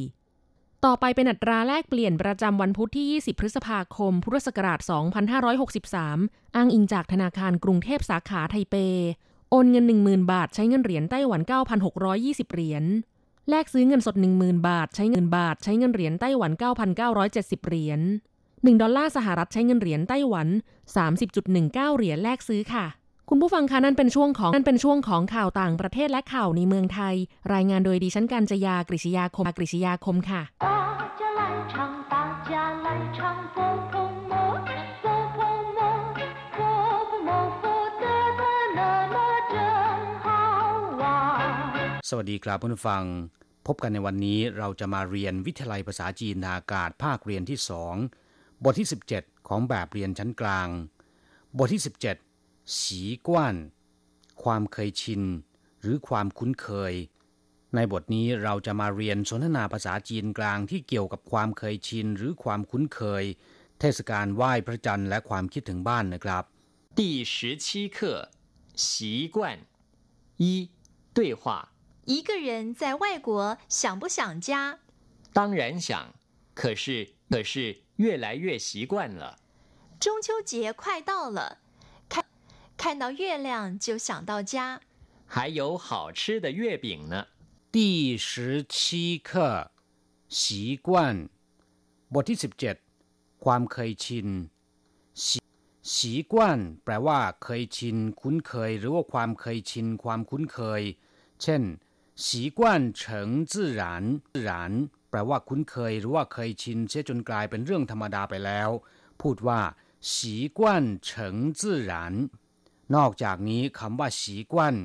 [0.84, 4.80] ต่อไปเป็นอัตราแลกเปลี่ยนประจำวันพุธที่ 20 พฤษภาคม พุทธศักราช
[5.72, 8.76] 2563 อ้างอิงจากธนาคารกรุงเทพสาขาไทเป
[9.50, 11.40] โอนเงิน 10,000 บาท ใช้เงินเหรียญไต้หวัน
[11.96, 12.84] 9,620 เหรียญ
[13.50, 16.52] แลกซื้อเงินสด 10,000 บาท ใช้เงินบาท ใช้เงินเหรียญไต้หวัน
[17.10, 18.00] 9,970 เหรียญ
[18.44, 20.48] 1ดอลลาร์สหรัฐใช้เงินเหรียญไต้หวัน
[21.26, 22.86] 30.19 เหรียญแลกซื้อค่ะ
[23.30, 27.14] คุณผู้ฟังคะนั่นเป็นช่วงของนั่นเป็นช่วงของข่าวต่างประเทศและข่าวในเมืองไทย
[27.54, 30.42] รายงานโดยดิฉันกัญจยากริชยาคมกริชยาคมค่ะ
[42.10, 43.02] สวัสดีครับผู้ฟัง
[43.66, 47.94] พบกันในวันนี้เราจะมาเรียนวิทยาลัยภาษาจีนนาอากาศภาคเรียนที่สอง
[48.64, 50.68] บทที่ 17 ของแบบเรียนชั้นกลาง
[51.58, 52.33] บทที่ 17
[52.79, 53.55] สีกว้าน
[54.43, 55.21] ความเคยชิน
[55.81, 56.93] หรือความคุ้นเคย
[57.75, 63.23] ในบทนี้เราจะมาเรียนสนทนาภาษาจีนกลางที่เกี่ยวกับความเคยชิน หรือความคุ้นเคย
[63.79, 66.43] เทศกาลไหว้พระจันทร์และความคิดถึงบ้านนะครับ
[66.99, 67.01] 第
[67.33, 67.65] 十七
[67.95, 67.97] 课
[68.75, 69.37] 习惯
[70.37, 70.45] 一
[71.13, 71.41] 对话
[72.05, 74.79] 一个人在外国想不想家？
[75.31, 76.13] 当然想，
[76.55, 77.53] 可是可是
[77.97, 79.37] 越来越习惯了。
[79.99, 81.62] 中秋节快到了，看
[82.83, 84.81] 看到月亮就想到家。
[85.25, 87.27] 还有好吃的月饼呢。
[87.71, 89.71] 第十七课
[90.27, 91.29] 习惯
[92.13, 92.75] บทที่สิบเจ็ด
[93.43, 94.27] ความเคยชิน
[95.93, 100.81] สีกวนแปลว่า เคยชิน คุ้นเคย หรือว่าความเคยชิน ความคุ้นเคย
[101.41, 101.63] เช่น
[102.25, 104.03] สีกวนเฉิงจื่อหราน
[104.43, 104.71] หราน
[105.09, 108.69] แปลว่าคุ้นเคย หรือว่าเคยชินเสียจนกลายเป็นเรื่องธรรมดาไปแล้ว
[109.21, 109.61] พูดว่า
[110.13, 112.13] สีกวนเฉิงจื่อหราน
[112.95, 114.75] นอกจากนี้คำว่าสีกวน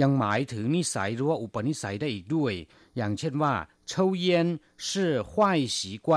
[0.00, 2.52] ยังหมายถึงนิสัยหรือว่าอุปนิสัยได้อีกด้วย
[2.96, 3.54] อย่างเช่นว่า
[3.88, 4.46] เฉาเย็น
[4.86, 4.88] 是
[5.30, 5.32] 坏
[5.76, 6.08] 习惯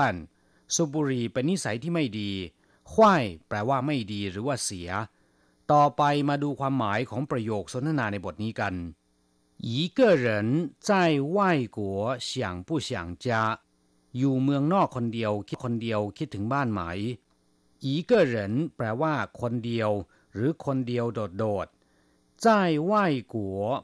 [0.74, 2.30] สูบบุหรี่เป็นนิสัยที่ไม่ดี
[2.92, 2.94] 坏
[3.48, 4.90] แปลว่าไม่ดีหรือว่าเสีย
[5.72, 8.74] ต่อไปมาดูความหมายของประโยคสนทนาในบทนี้กัน
[9.68, 10.26] 一个人
[10.88, 10.90] 在
[11.36, 11.38] 外
[11.76, 11.78] 国
[12.28, 12.30] 想
[12.66, 12.90] 不想
[13.24, 13.26] 家
[14.18, 16.80] อยู่เมืองนอกคนเดียวคิดคนเดียวคิดถึงบ้านไหม
[17.84, 18.34] 一个人
[18.76, 19.90] แปลว่า คนเดียว
[20.36, 21.66] หรือคนเดียวโดดโดด
[22.44, 22.46] 在
[22.90, 22.92] 外
[23.34, 23.36] 国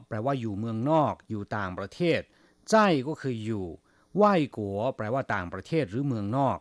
[0.07, 2.21] แปลว่าอยู่เมืองนอก อยู่ต่างประเทศ
[2.71, 2.73] 在
[3.07, 3.65] ก็คืออยู่
[4.21, 4.23] 外
[4.57, 4.59] 国
[4.95, 6.57] แปลว่าต่างประเทศหรือเมืองนอก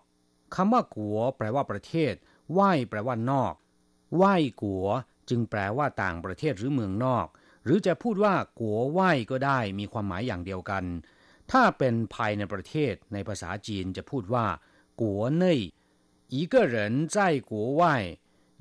[0.55, 2.14] คำว่ากัวแปลว่าประเทศ
[2.53, 2.61] ไหว
[2.91, 3.55] แปลว่านอก
[4.17, 4.25] ไหว
[4.62, 4.87] กัว
[5.29, 7.27] จึงแปลว่าต่างประเทศหรือเมืองนอก
[7.64, 10.85] หรือจะพูดว่ากัวไหวก็ได้มีความหมายอย่างเดียวกัน
[11.51, 14.47] ถ้าเป็นภายในประเทศในภาษาจีนจะพูดว่า
[15.01, 15.61] กัวเน่ย
[16.35, 16.77] 一个人
[17.14, 17.83] 在国外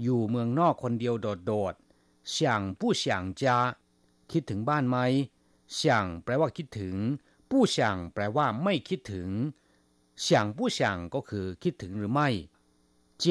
[0.02, 2.36] อยู่เมืองนอกคนเดียวโดดๆ想
[2.80, 3.04] 不想
[3.42, 3.44] 家
[4.32, 4.98] คิดถึงบ้านไหม
[5.80, 5.82] 想
[6.24, 6.96] แปลว่าคิดถึง
[7.50, 7.78] 不想
[8.14, 9.30] แปลว่าไม่คิดถึง
[10.26, 10.28] 想
[10.58, 10.80] 不想
[11.14, 12.30] ก็คือคิดถึงหรือไม่
[13.24, 13.26] 家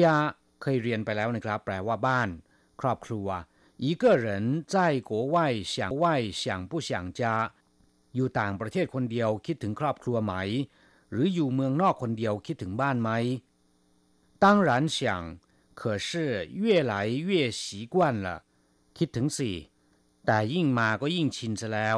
[0.61, 2.29] เคยเรียนไปแล้วนะครับ แปลว่าบ้าน
[2.81, 3.27] ครอบครัว
[3.83, 4.27] 一个人
[4.73, 4.75] 在
[5.09, 5.35] 国外
[5.73, 6.05] 想外
[6.41, 7.21] 想不想家
[8.15, 10.33] อยู่ต่างประเทศคนเดียวคิดถึงครอบครัวไหม
[11.11, 13.09] หรืออยู่เมืองนอกคนเดียวคิดถึงบ้านไหม
[14.43, 14.99] 当然想
[15.81, 16.09] 可是
[16.63, 17.95] 越来越习惯
[18.25, 18.27] 了
[18.97, 19.51] คิดถึงสิ
[20.25, 21.97] แต่ยิ่งมาก็ยิ่งชินซะแล้ว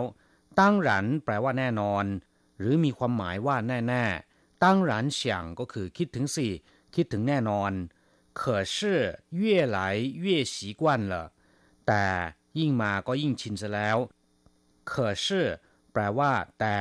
[0.59, 2.05] ตั้งหรันแปลว่าแน่นอน
[2.59, 4.05] หรือมีความหมายว่าแน่แน่
[4.63, 6.47] ตั้งหรันเฉียงก็คือคิดถึงสิ
[6.95, 7.71] คิดถึงแน่นอน
[8.39, 8.41] 可
[8.73, 8.75] 是
[9.41, 9.43] 越
[9.75, 9.79] 来
[10.23, 11.13] 越习惯了
[11.87, 12.05] แต่
[12.59, 13.97] ยิ่งมาก็ยิ่งชินซะแล้ว
[14.89, 14.91] 可
[15.23, 15.25] 是
[15.91, 16.77] แปลว่า แต่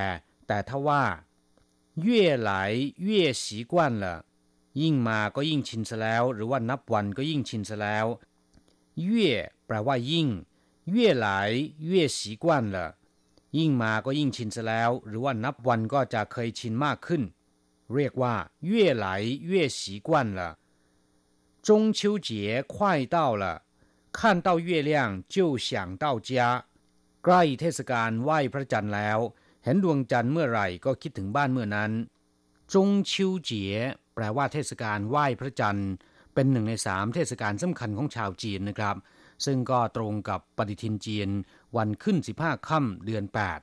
[0.47, 1.05] แต่ถ้าว่า
[2.07, 2.51] 越来
[3.09, 4.05] 越习惯了
[4.83, 8.07] ยิ่งมาก็ยิ่งชินซะแล้ว หรือว่านับวันก็ยิ่งชินซะแล้ว
[9.07, 9.09] 越
[9.67, 10.29] แปลว่ายิ่ง
[10.95, 11.27] 越来
[11.91, 12.79] 越习惯了
[13.59, 17.23] ยิ่งมาก็ยิ่งชินซะแล้ว หรือว่านับวันก็จะเคยชินมากขึ้น
[17.95, 18.35] เรียกว่า
[18.71, 18.73] 越
[19.05, 19.07] 来
[19.51, 20.41] 越习惯了
[21.67, 21.69] 中
[21.99, 22.29] 秋节
[22.75, 22.75] 快
[23.15, 23.45] 到了
[24.17, 24.91] 看到月亮
[25.35, 25.69] 就想
[26.03, 26.31] 到家
[27.25, 29.19] ใกล้เทศกาลไหว้พระจันทร์แล้ว
[29.65, 31.93] เห็นดวงจันทร์เมื่อไหร่ก็คิดถึงบ้านเมื่อนั้น
[32.73, 33.75] จงชิวเจี๋ย
[34.16, 35.92] แปลว่าเทศกาลไหว้พระจันทร์
[36.34, 38.96] เป็นหนึ่งในสามเทศกาลสำคัญของชาวจีนนะครับ
[39.46, 41.30] ซึ่งก็ตรงกับปฏิทินจีน
[41.78, 43.60] วันขึ้นสิบห้าค่ำเดือนแปด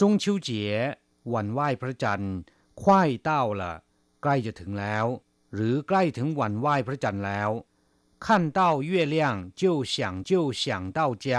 [0.00, 0.72] จงชิวเจีย
[1.34, 2.34] วันไหว้พระจันทร์
[2.82, 3.74] ควายเต้าละ
[4.22, 5.06] ใกล้จะถึงแล้ว
[5.54, 7.50] หรือใกล้ถึงวันไหว้พระจันทร์แล้ว
[8.26, 11.32] ขั้นเต้าเย่เลี่ยงจิ้วเฉี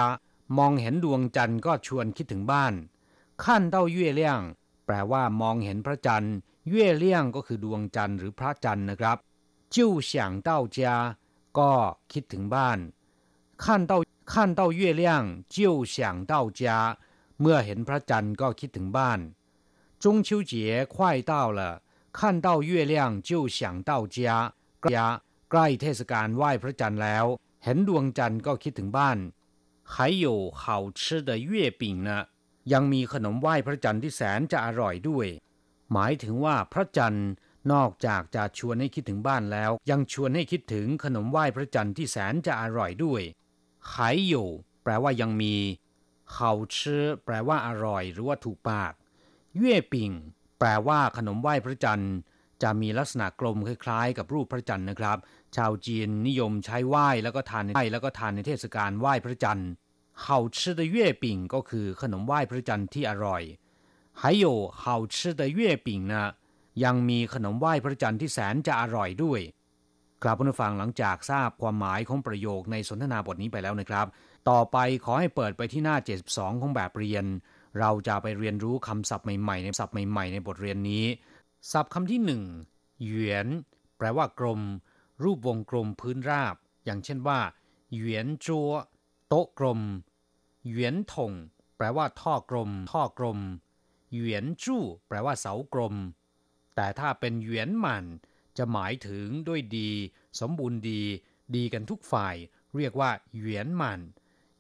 [0.58, 2.74] มองเห็นดวงจันทร์ก็ชวนคิดถึงบ้าน
[3.44, 4.42] ขั้นเต้าเย่เลี่ยง
[4.86, 6.36] แปลว่ามองเห็นพระจันทร์
[6.69, 9.17] เย่เลี่ยงก็คือดวงจันทร์หรือพระจันทร์นะครับ
[9.75, 9.77] 就
[10.11, 10.13] 想
[10.49, 10.79] 到家
[11.59, 11.73] ก็
[12.13, 12.79] คิดถึงบ้าน
[13.63, 13.93] 看到
[14.33, 15.05] 看到月亮
[15.55, 15.95] 就想
[16.31, 16.63] 到家
[17.41, 19.21] เมื่อเห็นพระจันทร์ก็คิดถึงบ้าน
[20.03, 20.53] 中秋节
[20.95, 20.95] 快
[21.31, 21.61] 到了
[22.19, 22.95] 看到月亮
[23.29, 24.19] 就想到家
[24.93, 24.95] 家
[25.51, 27.25] ใกล้เทศกาลไหว้พระจันทร์แล้ว
[27.65, 29.19] เห็นดวงจันทร์ก็คิดถึงบ้าน
[29.93, 30.27] 还有
[30.61, 30.63] 好
[31.01, 32.11] 吃的月饼呢
[32.73, 35.27] ยังมีขนมไหว้พระจันทร์ที่แสนจะอร่อยด้วย
[35.94, 37.30] หมายถึงว่าพระจันทร์
[37.74, 43.22] นอกจากจะชวนให้คิดถึงบ้านแล้ว ยังชวนให้คิดถึงขนมไหว้พระจันทร์ที่แสนจะอร่อยด้วย
[43.92, 44.48] ขายอยู่
[44.84, 45.56] แปลว่ายังมี
[46.34, 48.94] เขาชื่อแปลว่าอร่อย หรือว่าถูกปาก
[49.58, 50.12] เย่ปิง
[50.60, 52.14] แปลว่าขนมไหว้พระจันทร์
[52.64, 55.18] จะมีลักษณะกลมคล้ายๆ กับรูปพระจันทร์นะครับ
[55.56, 59.70] ชาวจีนนิยมใช้ไหว้แล้วก็ทานในแล้วก็ทานในเทศกาลไหว้พระจันทร์
[60.22, 63.44] เขาชื่อเย่ปิงก็คือขนมไหว้พระจันทร์ที่อร่อย
[64.21, 64.47] 还有
[64.83, 66.15] 好吃的月饼呢
[66.85, 69.41] ยังมีขนมไหว้พระจันทร์ที่แสนจะอร่อยด้วย
[70.23, 74.07] กลับผู้ฟังหลังจากทราบความหมายของประโยคในสนทนาบทนี้ไปแล้วนะครับ
[74.51, 75.97] ต่อไปขอให้เปิดไปที่หน้า
[76.31, 77.25] 72 ของแบบเรียน
[77.81, 81.05] เราจะไปเรียนรู้คำศัพท์ใหม่ๆในศัพท์ใหม่ๆในบทเรียนนี้
[81.73, 82.43] ศัพท์คำที่หนึ่ง
[83.05, 83.49] หยวน
[83.97, 84.61] แปลว่ากลม
[85.23, 86.55] รูปวงกลมพื้นราบ
[86.85, 87.39] อย่างเช่นว่า
[87.95, 88.71] หยวนจัว
[89.29, 89.81] โต๊ะกลม
[90.67, 91.33] หยวนถง
[91.77, 93.39] แปลว่าท่อกลม ท่อกลม
[94.14, 95.96] เหวียนจู้แปลว่าเสากลม
[96.76, 98.06] แต่ถ้าเป็นเหวียนหมัน
[98.58, 99.92] จะหมายถึงด้วยดี
[100.40, 101.02] สมบูรณ์ดี
[101.56, 102.36] ดีกันทุกฝ่าย
[102.78, 104.00] เรียกว่าเหวียนหมัน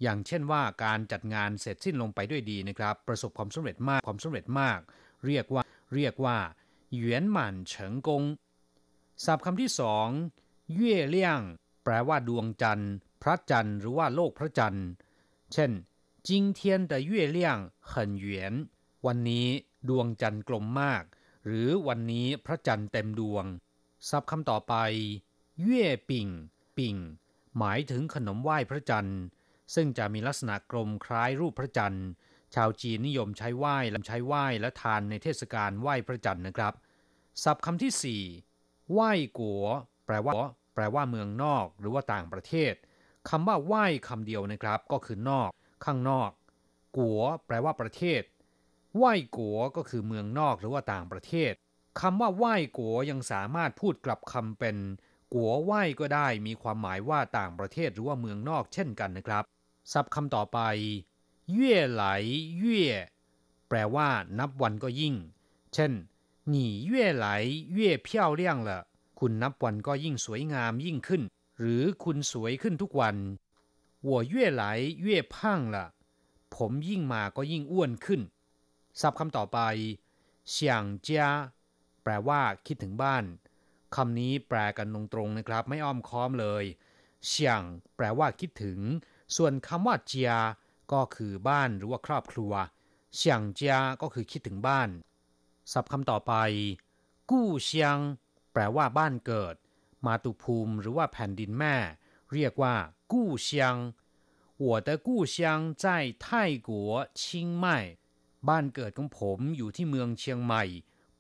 [0.01, 4.79] อย่างเช่นว่าการจัดงานเสร็จสิ้นลงไปด้วยดีนะครับ ประสบความสำเร็จมากความสำเร็จมาก
[5.25, 5.63] เรียกว่า
[5.95, 6.37] เรียกว่า
[6.95, 8.23] เหวียนหมันเฉิงกง
[9.25, 10.07] ศัพท์คำที่สอง
[10.73, 11.41] เย่เลี่ยง
[11.83, 14.87] แปลว่าดวงจันทร์ พระจันทร์หรือว่าโลกพระจันทร์
[15.53, 15.71] เช่น
[16.27, 16.59] 今天
[16.91, 17.39] 的月亮
[17.89, 17.91] 很
[18.25, 18.27] 圆
[19.07, 19.47] วันนี้
[19.89, 21.03] ดวงจันทร์กลมมาก
[21.45, 23.45] หรือวันนี้พระจันทร์เต็มดวง
[24.09, 24.75] ศัพท์คำต่อไป
[25.61, 26.27] เย่ปิ่ง
[26.77, 26.95] ปิ่ง
[27.57, 29.19] หมายถึงขนมไหว้พระจันทร์
[29.75, 32.07] ซึ่งจะมีลักษณะกลมคล้ายรูปพระจันทร์
[32.55, 36.73] ชาวจีนนิยมใช้ไหว้และใช้ไหว้และทานในเทศกาลไหว้พระจันทร์นะครับ
[37.43, 38.23] ศัพท์คำที่สี่
[38.91, 39.65] ไหว้กัว
[40.05, 40.33] แปลว่า
[40.75, 42.73] แปลว่าเมืองนอก หรือว่าต่างประเทศ
[43.29, 45.49] คำว่าไหว้คำเดียวนะครับ ก็คือนอก
[45.85, 46.29] ข้างนอก
[46.97, 48.21] กัวแปลว่าประเทศ
[48.96, 51.52] ไหว้กัวก็คือเมืองนอกหรือว่าต่างประเทศ
[52.00, 54.76] คำว่าไหว้กัวยังสามารถพูดกลับคำเป็น
[55.34, 59.44] กัวไหว้ก็ได้มีความหมายว่าต่างประเทศหรือว่าเมืองนอกเช่นกันนะครับ
[59.92, 60.58] ศัพท์คำต่อไป
[61.52, 62.04] เย่ไหล
[62.58, 62.82] เย่
[63.68, 65.14] แปลว่า นับวันก็ยิ่ง
[65.74, 65.92] เช่น
[66.54, 66.56] 你
[66.90, 66.92] 越
[67.24, 67.26] 来
[67.76, 68.08] 越漂
[68.40, 68.70] 亮了
[69.20, 71.22] คุณนับวันก็ยิ่งสวยงามยิ่งขึ้น
[71.58, 73.16] หรือคุณสวยขึ้นทุกวัน
[74.08, 74.62] 我越来
[75.06, 75.34] 越胖
[75.74, 75.76] 了
[76.56, 78.20] ผมยิ่งมาก็ยิ่งอ้วนขึ้น
[79.00, 79.58] ศัพท์คำต่อไป
[80.54, 80.56] 想
[81.06, 81.08] 家
[82.02, 83.24] แปลว่า คิดถึงบ้าน
[83.96, 86.64] คำนี้แปลกันตรงๆนะครับ ไม่อ้อมค้อมเลย
[87.26, 87.62] เฉียง
[87.96, 88.78] แปลว่าคิดถึง
[89.36, 90.32] ส่วนคำว่าเจีย
[90.92, 92.52] ก็คือบ้านหรือว่าครอบครัว
[93.14, 94.88] เฉียงเจียก็คือคิดถึงบ้าน
[95.72, 96.32] ศัพท์คำต่อไป
[97.30, 97.96] กู้เชียง
[98.52, 99.54] แปลว่าบ้านเกิด
[100.06, 101.76] มาตุภูมิหรือว่าแผ่นดินแม่
[102.32, 102.74] เรียกว่า
[103.12, 103.74] กู้เชียง
[104.56, 106.70] 我的故乡在泰国
[107.12, 107.97] 清迈
[108.47, 110.63] บ้านเกิดของผมอยู่ที่เมืองเชียงใหม่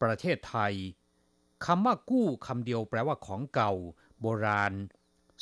[0.01, 0.73] ประเทศไทย
[1.65, 3.73] คำว่ากู้คำเดียวแปลว่าของเก่า
[4.21, 4.73] โบราณ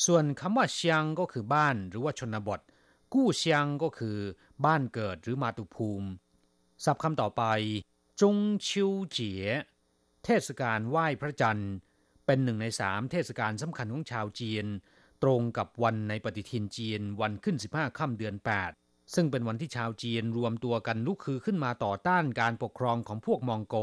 [0.05, 2.59] ส่วนคำว่าเชียงก็คือบ้านหรือว่าชนบท
[3.13, 4.17] กู้เชียงก็คือ
[4.65, 6.09] บ้านเกิดหรือมาตุภูมิ
[6.83, 7.43] ศัพท์คำต่อไป
[8.21, 8.35] จง
[8.67, 9.45] ชิวเจี๋ย
[10.23, 11.73] เทศกาลไหว้พระจันทร์
[12.25, 14.65] เป็นหนึ่งในสามเทศกาลสำคัญของชาวจีน
[15.23, 23.75] ตรงกับวันในปฏิทินจีนวันขึ้น 15 ค่ำเดือน 8 ซึ่งเป็นวันที่ชาวจีนรวมตัวกันลุกคือขึ้นมาต่อต้านการปกครองของพวกมองโก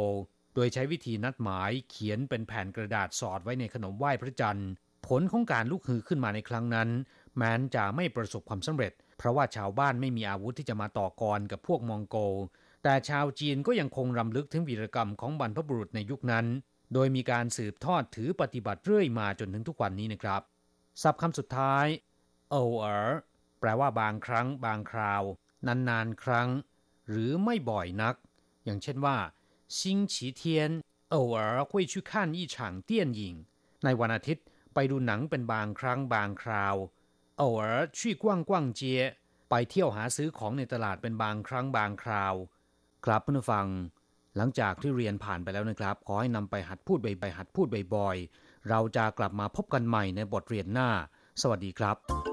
[0.55, 4.71] โดยใช้วิธีนัดหมายเขียนเป็นแผ่นกระดาษสอดไว้ในขนมไหว้พระจันทร์
[5.07, 6.89] ผลของการลุกฮือขึ้นมาในครั้งนั้น
[7.37, 12.17] แม้นจะไม่ประสบความสำเร็จ เพราะว่าชาวบ้านไม่มีอาวุธที่จะมาต่อกรกับพวกมองโก
[12.83, 16.47] แต่ชาวจีนก็ยังคงรำลึกถึงวีรกรรมของบรรพบุรุษในยุคนั้น
[16.95, 20.43] โดยมีการสืบทอดถือปฏิบัติเรื่อยมาจนถึงทุกวันนี้นะครับ
[21.03, 21.87] ศัพท์คำสุดท้าย
[22.51, 23.13] เอเออ
[23.64, 25.24] แปลว่าบางครั้ง บางคราว
[25.68, 26.50] นานๆครั้ง
[27.10, 28.16] หรือไม่บ่อยนัก
[28.66, 29.18] อย่างเช่นว่า
[29.78, 29.80] 星
[30.12, 30.42] 期天
[31.14, 32.56] 偶尔会去看一场
[32.90, 33.22] 电影
[33.84, 36.76] ในวันอาทิตย์ ไปดูหนังเป็นบางครั้งบางคราว
[37.42, 37.62] 偶尔
[37.98, 38.82] 去逛逛街
[39.50, 42.36] ไปเที่ยวหาซื้อของในตลาดเป็นบางครั้งบางคราว
[43.06, 43.68] ครับเพื่อนฟัง
[44.38, 50.90] หลังจากที่เรียนผ่านไปแล้วนะครับ ขอให้นำไปหัดพูดบ่อยๆหัดพูดบ่อยๆ เราจะกลับมาพบกันใหม่ในบทเรียนหน้า
[51.42, 52.33] สวัสดีครับ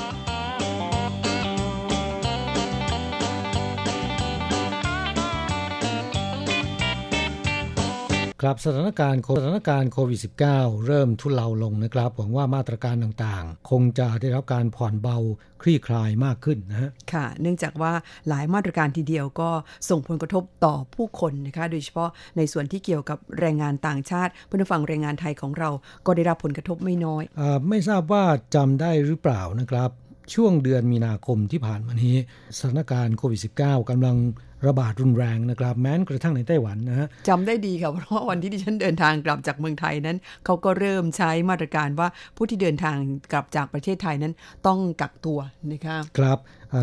[8.45, 10.19] ครับสถานการณ์สถานการณ์โควิด
[10.51, 15.17] -19 เริ่มทุเลาลงนะครับหวังว่ามาตรการต่างๆ คงจะได้รับการผ่อนเบา
[15.61, 17.93] คลี่คลายมากขึ้นนะฮะค่ะ เนื่องจากว่า
[18.27, 19.49] หลายมาตรการทีเดียวก็
[19.89, 25.69] ส่งผลกระทบต่อผู้คนนะคะ โดยเฉพาะในส่วนที่เกี่ยวกับแรงงานต่างชาติเพื่อนฝั่งแรงงานไทยของเรา
[26.05, 28.23] ก็ได้รับผลกระทบไม่น้อยอไม่ทราบว่า
[28.55, 29.91] จำได้หรือเปล่านะครับ
[30.33, 32.15] ช่วงเดือนมีนาคมที่ผ่านมานี้
[32.57, 34.17] สถานการณ์โควิด -19 กำลัง
[34.67, 42.97] ระบาดรุนแรงนะครับ แม้กระทั่งในไต้หวันนะฮะจำได้ดีค่ะเพราะว่าวันที่ดิฉันเดินทางกลับจากเมืองไทยนั้นเขาก็เริ่มใช้มาตรการว่าผู้ที่เดินทาง
[43.31, 44.33] กลับจากประเทศไทยนั้น
[44.67, 45.39] ต้องกักตัว
[45.71, 46.37] นะคะครับ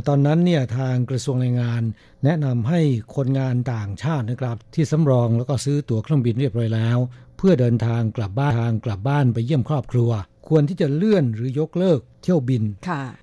[0.08, 1.82] ตอนนั้นเนี่ยทางกระทรวงแรงงาน
[2.24, 2.80] แนะนำให้
[3.16, 6.98] คนงานต่างชาตินะครับที่สำรองแล้วก็ซื้อตั๋วเครื่องบินเรียบร้อยแล้ว
[7.38, 10.11] เพื่อเดินทางกลับบ้านทางกลับบ้านไปเยี่ยมครอบครัว
[10.48, 12.62] ควรที่จะเลื่อนหรือยกเลิกเที่ยวบิน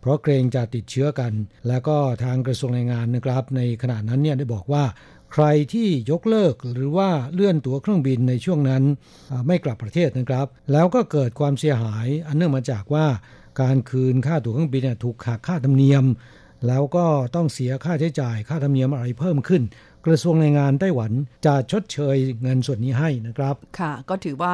[0.01, 1.31] เพราะเกรงจะติดเชื้อกัน
[1.67, 4.83] แล้วก็ทางกระทรวงแรงงานนะครับ ในขณะนั้นเนี่ยได้บอกว่า
[5.33, 8.83] ใครที่ยกเลิกหรือว่าเลื่อนตั๋วเครื่องบินในช่วงนั้น
[9.47, 13.05] ไม่กลับประเทศนะครับ แล้วก็เกิดความเสียหาย อันเนื่องมาจากว่า
[13.61, 16.05] การคืนค่าตั๋วเครื่องบินถูกหักค่าธรรมเนียม
[16.67, 19.63] แล้วก็ต้องเสียค่าใช้จ่ายค่าธรรมเนียมอะไรเพิ่มขึ้น
[20.05, 21.11] กระทรวงแรงงานไต้หวัน
[21.45, 24.53] จะชดเชยเงินส่วนนี้ให้นะครับค่ะ ก็ถือว่า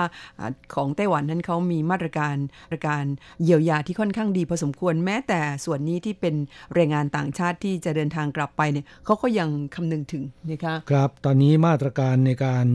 [0.73, 3.03] ของไต้หวันนั้นเขามีมาตรการมาตรการ
[3.43, 6.35] เยียวยาที่ค่อนข้างดีพอสมควรแม้แต่ส่วนนี้ที่เป็น
[6.73, 12.65] แรงงานต่างชาติที่จะเดินทางกลับไปเนี่ยเขาก็ยังคำนึงถึงนะคะครับ ตอนนี้มาตรการในการ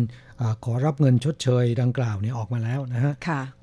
[0.41, 3.13] อขอรับเงินชดเชยดังกล่าวเนี่ยออกมาแล้วนะฮะ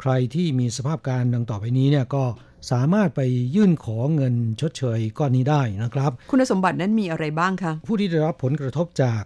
[0.01, 2.23] ใครที่มีสภาพการดังต่อไปนี้เนี่ยก็
[2.71, 3.21] สามารถไป
[3.55, 9.23] ยื่นขอเงินชดเชยก้อนนี้ได้นะครับ คุณสมบัตินั้นมีอะไรบ้างคะ ผู้ที่ได้รับผลกระทบจาก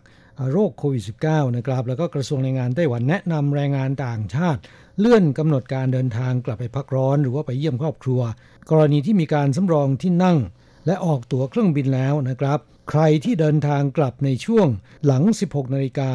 [0.51, 4.59] โรคโควิด -19 นะครับ แล้วก็กระทรวงแรงงานไต้หวันแนะนำแรงงานต่างชาติ
[4.99, 8.21] เลื่อนกำหนดการเดินทางกลับไปพักร้อน หรือว่าไปเยี่ยมครอบครัว
[8.71, 10.37] กรณีที่มีการสำรองที่นั่ง
[10.85, 14.67] และออกตั๋วเครื่องบินแล้วนะครับ ใครที่เดินทางกลับในช่วง
[15.05, 16.11] หลัง 16 นาฬิกา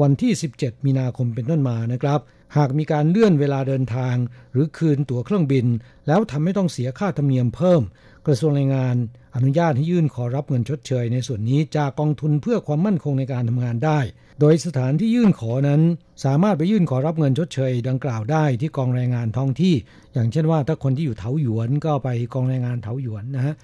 [0.00, 2.20] วันที่ 17 มีนาคมเป็นต้นมานะครับ
[2.56, 4.16] หากมีการเลื่อนเวลาเดินทาง
[4.52, 5.66] หรือคืนตั๋วเครื่องบิน
[6.06, 7.82] แล้วทำให้ต้องเสียค่าธรรมเนียมเพิ่ม
[8.26, 8.96] กระทรวงแรงงาน
[9.36, 13.98] อนุญาตให้ยื่นขอรับเงินชดเชยในส่วนนี้จากกองทุนเพื่อความมั่นคงในการทำงานได้
[14.40, 15.82] โดยสถานที่ยื่นขอนั้น
[16.24, 19.74] สามารถไปยื่นขอรับเงินชดเชย ดังกล่าวได้ที่กองแรงงานท้องที่
[20.14, 23.54] อย่างเช่นว่าถ้าคนที่อยู่เถาหยวนก็ไปกองแรงงานเถาหยวนนะฮะ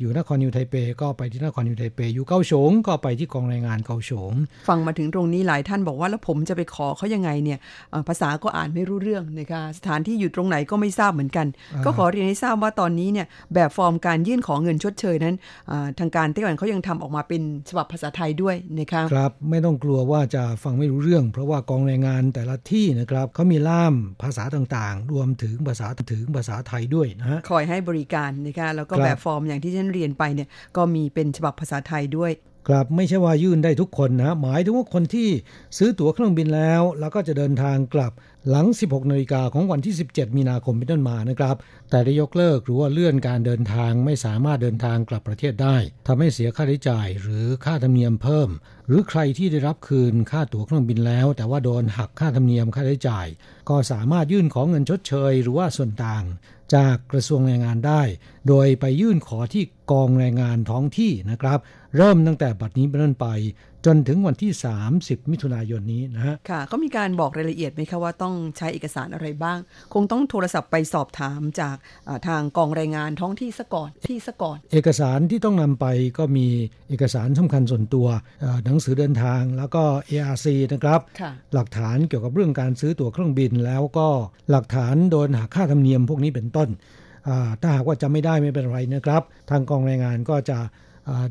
[0.00, 4.32] อยู่นครนิวไทเปก็ไปที่นครนิวไทเป อยู่เกาสงก็ไปที่กองแรงงานเกาสง
[4.68, 7.58] ฟังมาถึงตรงนี้หลายท่านบอกว่าแล้วผมจะไปขอเขายังไงเนี่ย
[8.08, 11.46] ภาษาก็อ่านไม่รู้เรื่องนะคะสถานที่อยู่ตรงไหนก็ไม่ทราบเหมือนกัน
[11.84, 15.34] ก็ขอเรียนให้ทราบว่าตอนนี้เนี่ยแบบฟอร์มการยื่นขอเงินชดเชยนั้น
[15.98, 32.32] ทางการไต้หวันเขายังทำออกมาเป็นฉบับภาษาไทยด้วยนะคะครับไม่ต้องกลัวว่าจะฟังไม่รู้เรื่อง เพราะว่ากองแรงงานแต่ละที่นะครับเขามีล่ามภาษาต่างๆ รวมถึงภาษาถึงภาษาไทยด้วยนะคอยให้บริการนะคะแล้วก็แบบฟอร์มอย่างที่ฉันเรียนไปเนี่ยก็มีเป็นฉบับภาษาไทยด้วย
[32.66, 35.28] ครับไม่ใช่ว่ายื่นได้ทุกคนนะหมายถึงว่าคนที่
[35.78, 38.12] ซื้อตั๋วเครื่องบินแล้ว แล้วก็จะเดินทางกลับ
[38.48, 41.56] หลัง 16นาฬิกาของวันที่ 17 มีนาคมเป็นต้นมานะครับ
[41.90, 48.48] แต่ได้ยกเลิกหรือว่าเลื่อนการเดินทางไม่สามารถเดินทางกลับประเทศได้ทำให้เสียค่าใช้จ่ายหรือค่าธรรมเนียมเพิ่ม
[48.86, 53.26] หรือใครที่ได้รับคืนค่าตั๋วเครื่องบินแล้ว แต่ว่าโดนหักค่าธรรมเนียมค่าใช้จ่าย
[53.68, 56.24] ก็สามารถยื่นของเงินชดเชย หรือว่าส่วนต่าง
[56.74, 58.02] จากกระทรวงแรงงานได้
[58.48, 61.58] โดยไปยื่นขอที่กองแรงงานท้องที่นะครับ
[61.96, 63.26] เริ่มตั้งแต่บัดนี้เป็นต้นไป
[63.86, 64.52] จนถึงวันที่
[64.90, 69.58] 30 มิถุนายนนี้นะฮะค่ะเขามีการบอกรายละเอียดไหมคะว่าต้องใช้เอกสารอะไรบ้าง
[69.94, 71.76] คงต้องโทรศัพท์ไปสอบถามจาก
[72.26, 75.86] ทางกองรายงานท้องที่สก่อนที่สก่อน เอกสารที่ต้องนำไป
[76.18, 76.46] ก็มี
[76.88, 78.06] เอกสารสำคัญส่วนตัว
[78.64, 81.00] หนังสือเดินทางแล้วก็ ARC นะครับ
[81.54, 84.08] หลักฐานเกี่ยวกับเรื่องการซื้อตั๋วเครื่องบิน แล้วก็
[84.50, 86.68] หลักฐานโดนหักค่าธรรมเนียมพวกนี้เป็นต้น
[87.60, 90.58] ถ้าหากว่าจะไม่ได้ไม่เป็นไรนะครับ ทางกองแรงงานก็จะ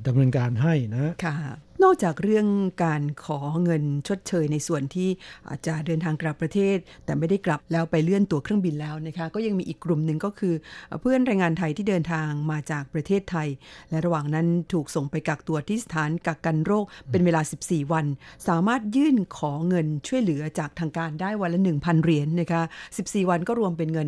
[0.08, 1.36] ดำเนินการให้นะค่ะ
[1.84, 2.47] นอกจากเรื่อง
[2.84, 5.09] การขอเงินชดเชยในส่วนที่
[5.49, 10.53] อาจจะเดินทางกลับประเทศ แต่ไม่ได้กลับแล้วไปเลื่อนตั๋วเครื่องบินแล้วนะคะ ก็ยังมีอีกกลุ่มหนึ่งก็คือ
[11.01, 13.47] เพื่อนแรงงานไทยที่เดินทางมาจากประเทศไทย
[13.89, 18.05] และระหว่างนั้นถูกส่งไปกักตัวที่สถานกักกันโรคเป็นเวลา 14 วัน
[18.47, 22.61] สามารถยื่นขอเงินช่วยเหลือจากทางการได้วันละ 1,000 เหรียญนนะคะ
[22.97, 24.07] 14 วันก็รวมเป็นเงิน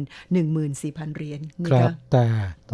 [0.57, 2.26] 14,000 เหรียญนะครับแต่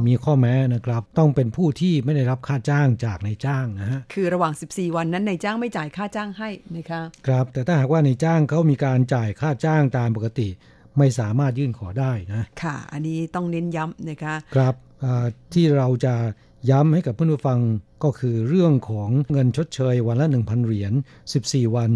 [0.07, 10.49] มีข้อแม้นะครับต้องเป็นผู้ที่ไม่ได้รับค่าจ้างจากนายจ้างนะฮะคือระหว่าง 14 4 วันนั้นนายจ้างไม่จ่ายค่าจ้างให้นะคะครับ แต่ถ้าหากว่านายจ้างเขามีการจ่ายค่าจ้างตามปกติ
[10.97, 14.75] ไม่สามารถยื่นขอได้นะค่ะ อันนี้ต้องเน้นย้ำนะคะครับ
[15.53, 16.15] ที่เราจะ
[16.69, 17.59] ย้ำให้กับเพื่อนผู้ฟัง
[18.03, 20.93] ก็คือเรื่องของเงินชดเชยวันละ 1,000 เหรียญ
[21.33, 21.91] 14 วัน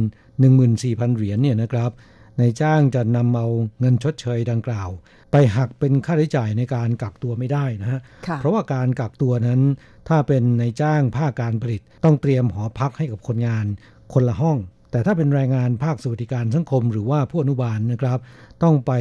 [0.56, 1.92] 14,000 เหรียญเนี่ยนะครับ
[2.40, 3.48] นายจ้างจะนำเอา
[3.80, 4.90] เงินชดเชยดังกล่าว
[5.32, 8.02] ไปหักเป็นค่าใช้จ่ายในการกักตัวไม่ได้นะฮะ
[8.40, 9.62] เพราะว่าการกักตัวนั้น
[10.10, 13.66] ถ้าเป็นนายจ้างภาคการผลิต ต้องเตรียมหอพักให้กับคนงาน
[14.14, 14.58] คนละห้อง
[14.92, 18.20] แต่ถ้าเป็นแรงงานภาคสวัสดิการสังคม หรือว่าผู้อนุบาลนะครับ
[18.64, 18.92] ต้องไป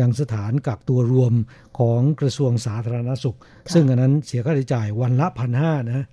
[0.00, 1.32] ยังสถานกักตัวรวม
[1.78, 3.38] ของกระทรวงสาธารณสุข
[3.74, 6.04] ซึ่งอันนั้นเสียค่าใช้จ่ายวันละพันห้านะ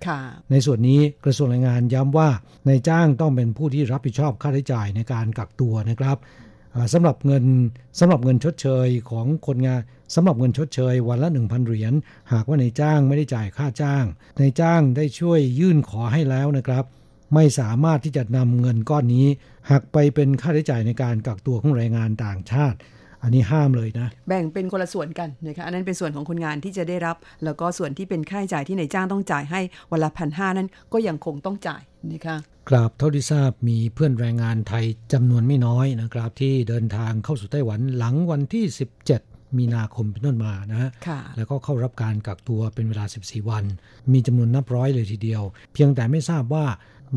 [0.50, 2.28] ในส่วนนี้กระทรวงแรงงานย้ำว่า
[2.68, 6.16] นายจ้างต้องเป็นผู้ที่รับผิดชอบค่าใช้จ่ายในการกักตัวนะครับ
[6.92, 7.44] สำหรับเงิน
[7.98, 9.80] สำหรับเงินชดเชยของคนงาน
[10.14, 11.92] สำหรับเงินชดเชย วันละ 1,000 เหรียญ
[12.32, 14.04] หากว่านายจ้างไม่ได้จ่ายค่าจ้าง
[14.40, 16.84] นายจ้างได้ช่วยยื่นขอให้แล้วนะครับ
[17.34, 19.26] ไม่สามารถที่จะนำเงินก้อนนี้
[19.70, 22.78] หักไปเป็นค่าใช้จ่ายในการกักตัวของแรงงานต่างชาติ
[23.24, 29.60] อันนี้ห้ามเลยนะ แบ่งเป็นคนละส่วนกันนะคะอันนั้นเป็นส่วนของคนงานที่จะได้รับ แล้วก็ส่วนที่เป็นค่าใช้จ่ายที่นายจ้างต้องจ่ายให้
[29.90, 32.36] วันละพันห้านั้นก็ยังคงต้องจ่ายนะคะ
[32.68, 38.64] กราบเท่าที่ทราบมีเพื่อนแรงงานไทยจำนวนไม่น้อยนะครับ ที่เดินทางเข้าสู่ไต้หวันหลังวันที่
[39.12, 40.90] 17มีนาคมเป็นต้นมานะฮะ
[41.36, 43.64] แล้วก็เข้ารับการกักตัวเป็นเวลา 14 วัน
[44.12, 45.42] มีจำนวนนับร้อยเลยทีเดียว
[45.74, 46.66] เพียงแต่ไม่ทราบว่า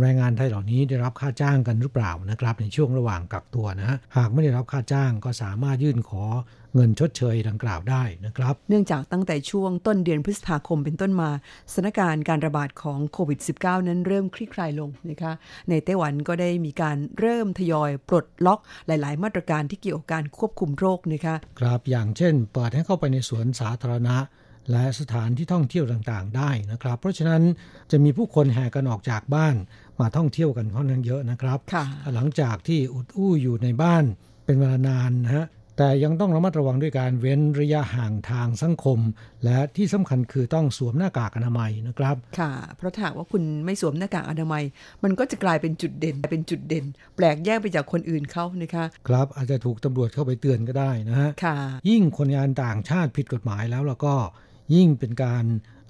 [0.01, 6.23] แรงงานไทยเหล่านี้ได้รับค่าจ้างกันหรือเปล่านะครับ ในช่วงระหว่างกักตัวนะหากไม่ได้รับค่าจ้างก็สามารถยื่นขอ
[6.75, 11.29] เงินชดเชยดังกล่าวได้นะครับ เนื่องจากตั้งแต่ช่วงต้นเดือนพฤษภาคมเป็นต้นมา
[11.73, 15.31] สถานการณ์การระบาดของโควิด -19 นั้นเริ่มคลี่คลายลงนะคะ
[15.69, 24.17] ในไต้หวันก็ได้มีการเริ่มทยอยปลดล็อกหลาย ๆ มาตรการที่เกี่ยวกับการควบคุมโรคนะคะครับอย่างเช่น เปิดให้เข้าไปในสวนสาธารณะ
[24.71, 27.41] และสถานที่ท่องเที่ยวต่างๆ ได้นะครับ เพราะฉะนั้น
[27.91, 29.55] จะมีผู้คนแห่กันออกจากบ้าน
[29.99, 31.59] มาท่องเที่ยวกันค่อนข้างเยอะนะครับ
[32.13, 34.03] หลังจากที่อุดอู้อยู่ในบ้าน
[34.45, 38.99] เป็นเวลานานนะฮะแต่ยังต้องระมัดระวังด้วยการเว้นระยะห่างทางสังคม
[39.45, 44.63] และที่สำคัญคือต้องสวมหน้ากากอนามัยนะครับ ค่ะ เพราะถ้าว่าคุณไม่สวมหน้ากากอนามัย
[45.03, 46.85] มันก็จะกลายเป็นจุดเด่น เป็นจุดเด่น
[47.15, 51.29] แปลกแยกไปจากคนอื่นเขานะคะ ครับอาจจะถูกตำรวจเข้าไปเตือนก็ได้นะฮะ
[51.89, 54.13] ยิ่งคนงานต่างชาติผิดกฎหมายแล้วแล้วก็
[54.75, 55.45] ยิ่งเป็นการ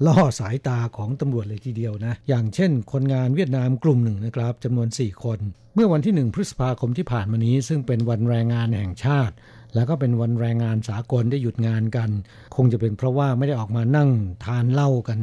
[0.05, 5.39] ล่อสายตาของตำรวจเลยทีเดียวนะ อย่างเช่น คนงานเวียดนามกลุ่มหนึ่งนะครับจำนวน 4 คน
[5.75, 9.35] เมื่อวันที่ 1 พฤษภาคมที่ผ่านมานี้ ซึ่งเป็นวันแรงงานแห่งชาติ
[9.77, 12.09] แล้วก็เป็นวันแรงงานสากลได้หยุดงานกัน
[12.55, 14.09] คงจะเป็นเพราะว่าไม่ได้ออกมานั่ง
[14.45, 15.19] ทานเหล้ากัน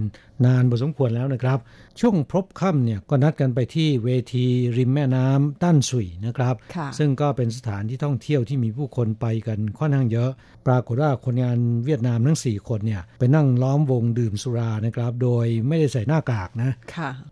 [0.46, 1.58] นานพอสมควรแล้วนะครับ
[2.00, 4.46] ช่วงพบค่ำเนี่ยก็นัดกันไปที่เวที
[4.76, 6.54] ริมแม่น้ำต้านสุยนะครับ
[6.98, 10.30] ซึ่งก็เป็นสถานที่ท่องเที่ยวที่มีผู้คนไปกันค่อนข้างเยอะ
[10.66, 16.70] ปรากฏว่าคนงานเวียดนามทั้ง 4 คนเนี่ยไปนั่งล้อมวงดื่มสุรานะครับ โดยไม่ได้ใส่หน้ากากนะ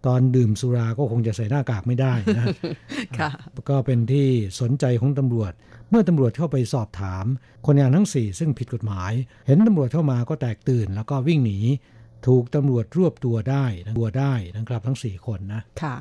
[0.07, 2.47] ตอนดื่มสุราก็คงจะใส่หน้ากากไม่ได้นะ
[3.69, 4.27] ก็เป็นที่
[4.61, 5.53] สนใจของตำรวจ
[5.93, 7.25] เมื่อตำรวจเข้าไปสอบถาม
[7.67, 9.13] คนงานทั้งสี่ซึ่งผิดกฎหมาย
[9.47, 11.59] เห็นตำรวจเข้ามาก็แตกตื่น แล้วก็วิ่งหนี
[12.27, 13.65] ถูกตำรวจรวบตัวได้
[13.99, 15.97] ตัวได้นะครับทั้งสี่คนนะ ค่ะ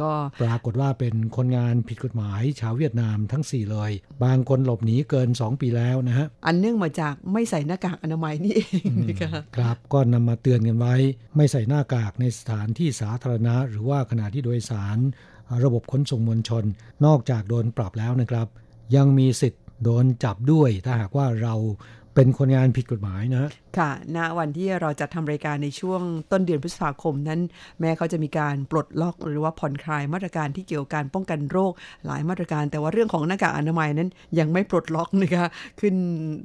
[0.00, 0.12] ก็
[0.42, 3.90] ปรากฏว่าเป็นคนงานผิดกฎหมาย ชาวเวียดนามทั้งสี่เลย
[4.24, 10.94] บางคนหลบหนีเกิน 2 ปีแล้วนะฮะ อันเนื่องมาจากไม่ใส่หน้ากากอนามัยนี่เองนะคะครับ ก็นำมาเตือนกันไว้
[11.36, 14.98] ไม่ใส่หน้ากากในสถานที่สาธารณะ หรือว่าขณะที่โดยสาร
[15.64, 16.64] ระบบขนส่งมวลชน
[17.06, 18.48] นอกจากโดนปรับแล้วนะครับ
[18.96, 21.54] ยังมีสิทธิ์โดนจับด้วย ถ้าหากว่าเรา
[22.14, 23.48] เป็นคนงานผิดกฎหมายนะ
[23.78, 26.02] ค่ะ ณ วันที่เราจะทำรายการในช่วง
[26.32, 27.40] ต้นเดือนพฤษภาคมนั้น
[27.80, 31.72] แม้เขาจะมีการปลดล็อกหรือว่าผ่อนคลายมาตรการที่เกี่ยวกับการป้องกันโรค
[32.06, 34.08] หลายมาตรการ แต่ว่าเรื่องของหน้ากากอนามัยนั้น
[34.38, 35.46] ยังไม่ปลดล็อกนะคะ
[35.80, 35.94] ขึ้น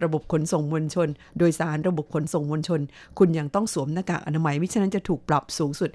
[0.03, 1.07] ระบบขนส่งมวลชน
[1.38, 2.82] โดยสารระบบขนส่งมวลชน
[3.20, 5.89] คุณยังต้องสวมหน้ากากอนามัยมิฉะนั้นจะถูกปรับสูงสุด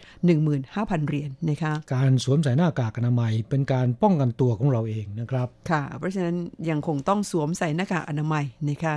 [0.50, 6.36] 15,000 เหรียญนะคะ การสวมใส่หน้ากากอนามัยเป็นการป้องกันตัวของเราเองนะครับ ค่ะ เพราะฉะนั้น
[6.70, 8.96] ยังคงต้องสวมใส่หน้ากากอนามัยนะคะ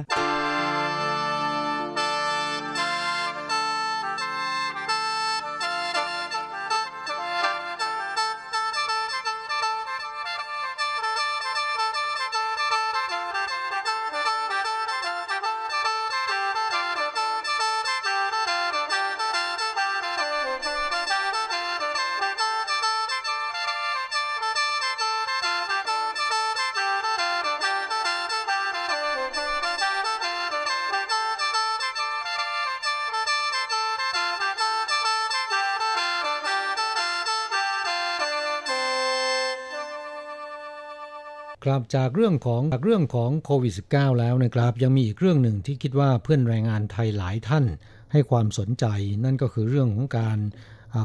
[41.65, 47.65] ครับจากเรื่องของจากเรื่องของโควิด -19 แล้วนะครับ ยังมีอีกเรื่องหนึ่งที่คิดว่าเพื่อนแรงงานไทยหลายท่าน
[48.11, 48.85] ให้ความสนใจ
[49.23, 50.37] นั่นก็คือเรื่องของการ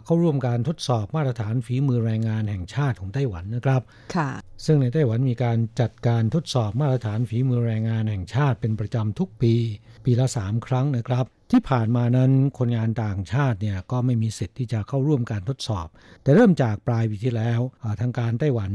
[0.04, 3.82] เข้าร่วมการทดสอบมาตรฐานฝีมือแรงงานแห่งชาติของไต้หวันนะครับ
[4.16, 4.30] ค่ะ
[4.64, 9.54] ซึ่งในไต้หวันมีการจัดการทดสอบมาตรฐานฝีมือแรงงานแห่งชาติเป็นประจำทุกปี
[10.04, 15.86] ปีละ 3 ครั้งนะครับ ที่ผ่านมานั้นคนงานต่างชาติเนี่ยก็ไม่มีสิทธิ์ที่จะเข้าร่วมการทดสอบ
[16.22, 17.60] แต่เริ่มจากปลายปีที่แล้ว
[18.00, 18.72] ทางการไต้หวัน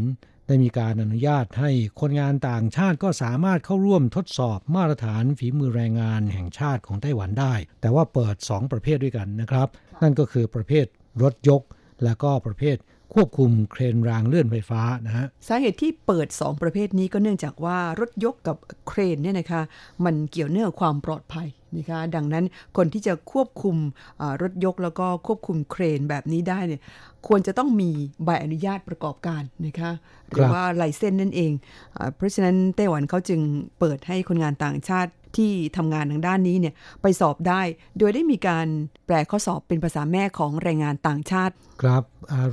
[0.48, 9.68] ได้มีการอนุญาตให้คนงานต่างชาติก็สามารถเข้าร่วมทดสอบมาตรฐานฝีมือแรงงานแห่งชาติของไต้หวันได้ แต่ว่าเปิด 2 ประเภทด้วยกันนะครับ
[10.02, 10.86] นั่นก็คือประเภท
[11.24, 11.62] รถยก
[12.04, 12.78] และก็ประเภท
[13.14, 19.62] ควบคุมเครนรางเลื่อนไฟฟ้านะฮะสาเหตุที่เปิด 2 ประเภทนี้ก็เนื่องจากว่ารถยกกับเครนเนี่ยนะคะ
[20.06, 21.48] มันเกี่ยวเนื่องความปลอดภัย
[21.78, 22.46] นะคะดังนั้น
[22.78, 23.76] คนที่จะควบคุม
[24.42, 26.82] รถยกแล้วก็ควบคุมเครนแบบนี้ได้เนี่ย
[27.28, 27.92] ควรจะต้องมี
[28.24, 29.92] ใบอนุญาตประกอบการนะคะ
[30.30, 31.52] หรือว่าไลเซนนั่นเอง
[32.16, 33.42] เพราะฉะนั้นไต้หวันเขาจึง
[33.80, 37.62] เปิดให้คนงานต่างชาติที่ทำงานทางด้านนี้เนี่ยไปสอบได้
[37.98, 38.68] โดยได้มีการ
[39.06, 42.04] แปลข้อสอบเป็นภาษาแม่ของแรงงานต่างชาติ ครับ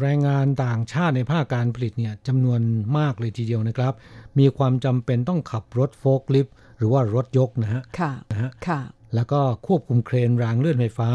[0.01, 2.61] แรงงานต่างชาติในภาคการผลิตเนี่ยจำนวน
[2.99, 3.93] มากเลยทีเดียวนะครับ
[4.39, 8.81] มีความจำเป็นต้องขับรถโฟล์คลิฟต์หรือว่ารถยกนะฮะค่ะนะฮะค่ะ
[9.15, 11.11] แล้วก็ควบคุมเครนรางเลื่อนไฟฟ้า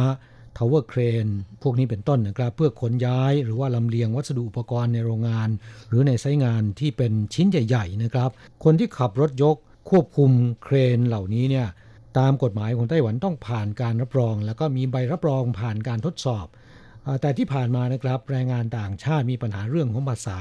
[0.57, 1.25] ทาวเวอร์เครน
[1.61, 5.49] พวกนี้เป็นต้นนะครับ เพื่อขนย้ายหรือว่าลำเลียงวัสดุอุปกรณ์ในโรงงาน
[5.89, 8.29] หรือในไซต์งานที่เป็นชิ้นใหญ่ ๆ นะครับ
[8.63, 9.55] คนที่ขับรถยก
[9.89, 10.31] ควบคุม
[10.63, 11.67] เครนเหล่านี้เนี่ย
[12.17, 16.45] ตามกฎหมายของไต้หวันต้องผ่านการรับรอง แล้วก็มีใบรับรองผ่านการทดสอบ
[17.21, 20.39] แต่ที่ผ่านมานะครับแรงงานต่างชาติมีปัญหาเรื่องของภาษา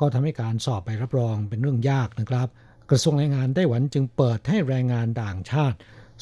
[0.00, 2.48] ก็ทำให้การสอบใบรับรองเป็นเรื่องยากนะครับ
[2.90, 5.76] กระทรวงแรงงานไต้หวันจึงเปิดให้แรงงานต่างชาติ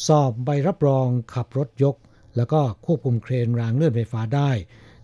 [0.07, 1.97] สอบใบรับรองขับรถยก
[2.36, 4.51] แล้วก็ควบคุมเครนรางเลื่อนไฟฟ้าได้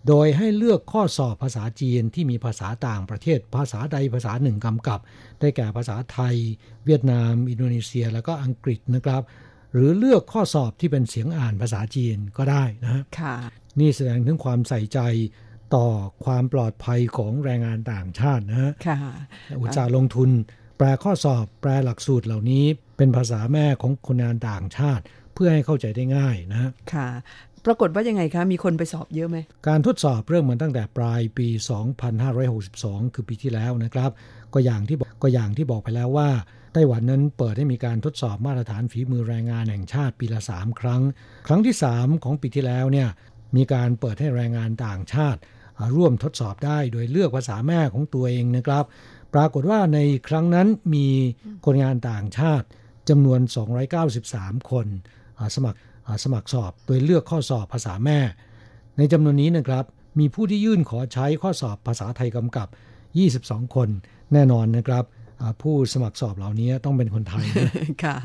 [0.07, 4.99] โดยให้เลือกข้อสอบภาษาจีนที่มีภาษาต่างประเทศ ภาษาใดภาษาหนึ่งกำกับ
[5.39, 6.35] ได้แก่ภาษาไทย
[6.85, 9.21] เวียดนาม อินโดนีเซีย แล้วก็อังกฤษนะครับ
[9.73, 13.35] หรือเลือกข้อสอบที่เป็นเสียงอ่านภาษาจีนก็ได้นะฮะค่ะ
[13.79, 14.99] นี่แสดงถึงความใส่ใจ
[15.75, 15.87] ต่อ
[16.25, 18.99] ความปลอดภัยของแรงงานต่างชาตินะฮะค่ะ
[19.61, 20.29] อุตสาห์ลงทุน
[20.81, 22.65] แปลข้อสอบแปลหลักสูตรเหล่านี้
[22.97, 25.03] เป็นภาษาแม่ของคนงานต่างชาติ
[25.33, 27.07] เพื่อให้เข้าใจได้ง่ายนะค่ะ
[27.65, 31.47] ปรากฏว่ายังไงคะ มีคนไปสอบเยอะไหม การทดสอบเริ่มมาตั้งแต่ปลายปี
[32.31, 34.11] 2562 คือปีที่แล้วนะครับ
[34.53, 36.29] ก็อย่างที่ก็อย่างที่บอกไปแล้วว่า
[36.73, 41.01] ไต้หวันนั้นเปิดให้มีการทดสอบมาตรฐานฝีมือแรงงานแห่งชาติปีละ 3 ครั้ง
[41.47, 43.09] ครั้งที่ 3 ของปีที่แล้วเนี่ย
[43.55, 45.39] มีการเปิดให้แรงงานต่างชาติ
[45.95, 48.85] ร่วมทดสอบได้โดยเลือกภาษาแม่ของตัวเองนะครับ
[49.33, 51.07] ปรากฏว่าในครั้งนั้นมี
[51.65, 52.67] คนงานต่างชาติ
[53.09, 53.39] จำนวน
[54.05, 54.87] 293 คน
[55.55, 55.79] สมัคร
[56.23, 58.19] สมัครสอบโดยเลือกข้อสอบภาษาแม่
[58.97, 59.85] ในจำนวนนี้นะครับ
[60.19, 62.67] มีผู้ที่ยื่นขอใช้ข้อสอบภาษาไทยกำกับ
[63.65, 63.89] 22 คน
[64.33, 65.03] แน่นอนนะครับ
[65.61, 67.45] ผู้สมัครสอบเหล่านี้ต้องเป็นคนไทย
[68.03, 68.17] ค่ะ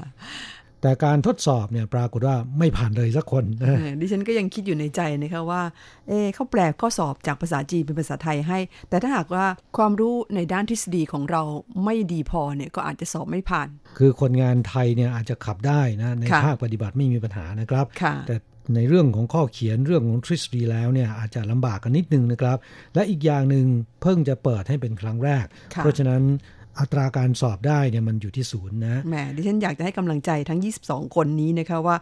[0.84, 5.62] แต่การทดสอบเนี่ยปรากฏว่าไม่ผ่านเลยสักคนนะดิฉันก็ยังคิดอยู่ในใจนะคะว่า
[6.08, 8.58] เอ๊เขาแปลข้อสอบจากภาษาจีนเป็นภาษาไทยให้
[8.88, 11.42] แต่ถ้าหากว่าความรู้ในด้านทฤษฎีของเรา
[11.84, 13.68] ไม่ดีพอเนี่ยก็อาจจะสอบไม่ผ่าน
[13.98, 18.36] คือคนงานไทยเนี่ยอาจจะขับได้นะในค่ะภาคปฏิบัติไม่มีปัญหานะครับค่ะแต่
[18.74, 22.58] ในเรื่องของข้อเขียนเรื่องของทฤษฎีแล้วเนี่ยอาจจะลำบากกันนิดนึงนะครับ
[22.94, 23.66] และอีกอย่างหนึ่ง
[24.02, 26.22] เพิ่งจะเปิดให้เป็นครั้งแรกค่ะเพราะฉะนั้น
[26.80, 31.96] อัตราการสอบได้เนี่ยมันอยู่ที่ศูนย์นะแหมดิฉันอยากจะให้กำลังใจทั้ง 22 คนนี้นะคะว่า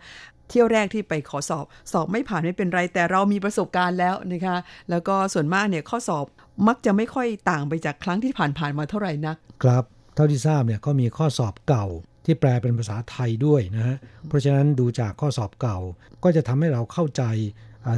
[0.48, 4.56] เที่ยวแรกที่ไปขอสอบสอบไม่ผ่านไม่เป็นไร แต่เรามีประสบการณ์แล้วนะคะ
[4.90, 6.24] แล้วก็ส่วนมากเนี่ยข้อสอบ
[6.68, 11.86] มักจะไม่ค่อยต่างไปจากครั้งที่ผ่านๆมาเท่าไหร่นัก ครับเท่าที่ทราบเนี่ยก็มีข้อสอบเก่า
[12.24, 13.96] ที่แปลเป็นภาษาไทยด้วยนะฮะ
[14.28, 15.78] เพราะฉะนั้นดูจากข้อสอบเก่า
[16.24, 17.22] ก็จะทำให้เราเข้าใจ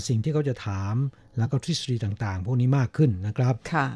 [0.08, 0.94] สิ่งที่เขาจะถาม
[1.38, 3.54] แล้วก็ทฤษฎีต่างๆ พวกนี้มากขึ้นนะครับ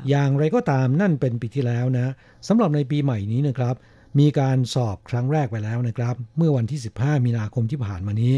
[0.08, 2.12] อย่างไรก็ตามนั่นเป็นปีที่แล้วนะ
[2.48, 3.74] สำหรับในปีใหม่นี้นะครับ
[4.18, 8.34] มีการสอบครั้งแรกไปแล้วนะครับ เมื่อวันที่ 15 มีนาคมที่ผ่านมานี้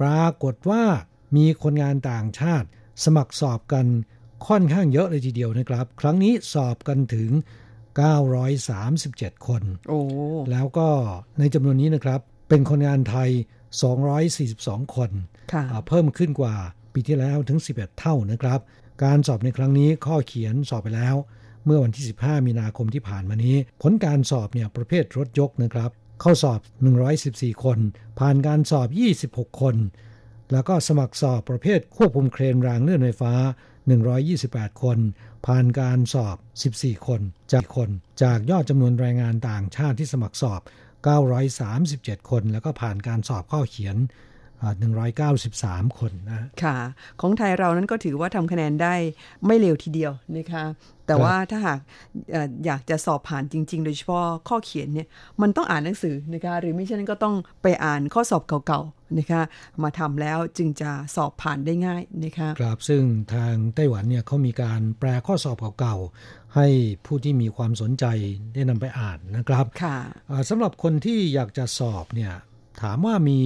[0.00, 0.82] ปรากฏว่า
[1.36, 2.66] มีคนงานต่างชาติ
[3.04, 3.86] สมัครสอบกัน
[4.48, 7.30] ค่อนข้างเยอะเลยทีเดียวนะครับ ครั้งนี้สอบกันถึง
[8.58, 10.00] 937 คนโอ้
[10.50, 10.88] แล้วก็
[11.38, 13.30] ในจำนวนนี้นะครับ เป็นคนงานไทย
[14.12, 15.10] 242 คน
[15.88, 16.56] เพิ่มขึ้นกว่า
[16.94, 18.60] ปีที่แล้วถึง 11 เท่านะครับ
[19.04, 21.16] การสอบในครั้งนี้ข้อเขียนสอบไปแล้ว
[21.64, 25.90] เมื่อวันที่ 15 มีนาคมที่ผ่านมานี้ ผลการสอบเนี่ยประเภทรถยกนะครับ
[26.20, 26.60] เข้าสอบ
[27.12, 27.78] 114 คน
[28.18, 28.88] ผ่านการสอบ
[29.44, 29.76] 26 คน
[30.52, 33.34] แล้วก็สมัครสอบประเภทควบคุมเครนรางเลื่อนไฟฟ้า
[34.08, 34.98] 128 คน
[35.46, 36.36] ผ่านการสอบ
[36.74, 37.20] 14 คน
[37.52, 37.90] จากคน
[38.22, 40.60] จากยอดจำนวนแรงงานต่างชาติที่สมัครสอบ
[41.44, 43.96] 937 คน แล้วก็ผ่านการสอบข้อเขียน
[45.30, 46.76] 193 คนนะค่ะ
[47.20, 48.94] ของไทยเรานั้นก็ถือว่าทำคะแนนได้
[49.46, 50.64] ไม่เร็วทีเดียวนะคะ
[51.06, 51.80] แต่ว่าถ้าหาก
[52.66, 55.08] อยากจะสอบผ่านจริง ๆ โดยเฉพาะข้อเขียนเนี่ย
[55.42, 59.42] มันต้องอ่านหนังสือนะคะหรือไม่เช่นนั้นก็ต้องไปอ่านข้อสอบเก่าๆนะคะ
[59.82, 63.02] มาทำแล้วจึงจะสอบผ่านได้ง่ายนะคะครับซึ่ง
[63.34, 66.66] ทางไต้หวันเนี่ยเขามีการแปลข้อสอบเก่าๆให้
[67.06, 68.04] ผู้ที่มีความสนใจ
[68.54, 69.98] ได้นำไปอ่านนะครับค่ะ
[70.48, 72.32] สำหรับคนที่อยากจะสอบเนี่ย
[72.82, 73.38] ถามว่ามี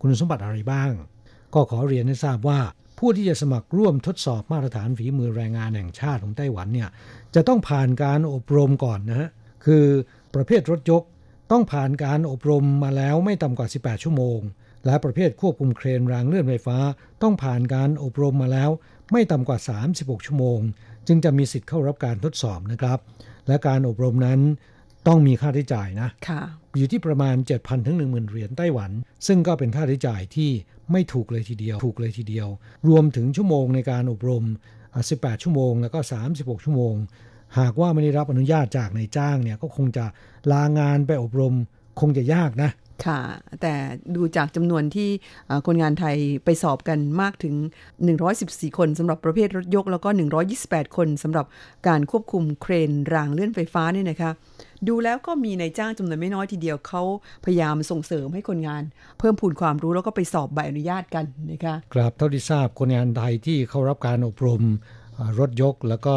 [0.00, 0.90] คุณสมบัติอะไรบ้าง
[1.54, 2.60] ก็ขอเรียนให้ทราบว่า
[2.98, 6.88] ผู้ที่จะสมัครร่วมทดสอบมาตรฐานฝีมือแรงงานแห่งชาติของไต้หวันเนี่ย
[7.34, 9.28] จะต้องผ่านการอบรมก่อนนะฮะ
[9.64, 9.84] คือ
[10.34, 11.02] ประเภทรถยก
[11.50, 14.38] ต้องผ่านการอบรมมาแล้วไม่ต่ำกว่า 18 ชั่วโมง
[14.86, 16.78] และประเภทควบคุมเครนรางเลื่อนไฟฟ้า
[17.22, 18.70] ต้องผ่านการอบรมมาแล้ว
[19.12, 19.58] ไม่ต่ำกว่า
[19.92, 20.58] 36 ชั่วโมง
[21.06, 22.98] จึงจะมีสิทธิ์เข้ารับการทดสอบนะครับ
[23.48, 24.40] และการอบรมนั้น
[25.06, 26.08] ต้องมีค่าใช้จ่ายนะ
[26.76, 28.90] อยู่ที่ประมาณ 7,000ถึง10,000 เหรียญไต้หวัน
[29.26, 30.50] ซึ่งก็เป็นค่าใช้จ่ายที่
[30.92, 32.48] ไม่ถูกเลยทีเดียว ถูกเลยทีเดียว
[32.88, 34.44] รวมถึงชั่วโมงในการอบรม
[34.94, 35.98] 18 ชั่วโมง แล้วก็
[36.32, 36.94] 36 ชั่วโมง
[37.58, 40.04] หากว่าไม่ได้รับอนุญาตจากนายจ้างเนี่ยก็คงจะ
[40.52, 41.54] ลางานไปอบรม
[42.00, 42.70] คงจะยากนะ
[43.04, 43.20] ค่ะ
[43.62, 43.74] แต่
[44.16, 45.10] ดูจากจำนวนที่
[45.66, 47.54] คนงานไทยไปสอบกันมากถึง
[48.16, 50.08] 114 คนสำหรับประเภทรถยก แล้วก็
[50.52, 51.46] 128 คนสำหรับ
[51.88, 54.30] การควบคุมเครนรางเลื่อนไฟฟ้านี่นะคะ
[54.88, 57.02] ดูแล้วก็มีในจ้างจำนวนไม่น้อยทีเดียวเขา
[57.44, 58.82] พยายามส่งเสริมให้คนงาน
[59.18, 64.62] เพิ่มพูนความรู้แล้วก็ไปสอบใบอนุญาตกันนะคะครับเท่าที่ทราบคนงานไทยที่เข้ารับการอบรม
[65.38, 66.16] รถยกแล้วก็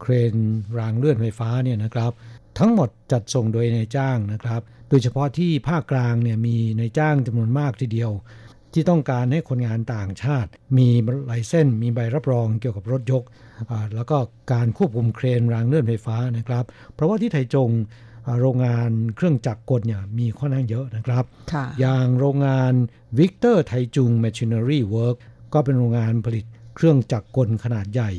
[0.00, 0.34] เครน
[0.78, 2.12] รางเลื่อนไฟฟ้าเนี่ยนะครับ
[2.58, 4.62] ทั้งหมดจัดส่งโดยในจ้างนะครับ
[4.92, 8.12] ดยเฉพาะที่ภาคกลางเนี่ยมีในจ้างจำนวนมากทีเดียว
[8.72, 10.88] ที่ต้องการให้คนงานต่างชาติ มี
[11.26, 13.22] license มีใบรับรองเกี่ยวกับรถยก
[13.94, 14.16] แล้วก็
[14.52, 16.64] การควบคุมเครนรางเลื่อนไฟฟ้านะครับ
[16.94, 17.70] เพราะว่าที่ไทจง
[18.40, 21.24] โรงงานเครื่องจักรกลเนี่ยมีค่อนข้างเยอะนะครับ
[21.80, 22.72] อย่างโรงงาน
[23.18, 25.16] Victor Taichung Machinery Works
[25.54, 26.44] ก็เป็นโรงงานผลิต
[26.76, 28.10] เครื่องจักรกลขนาดใหญ่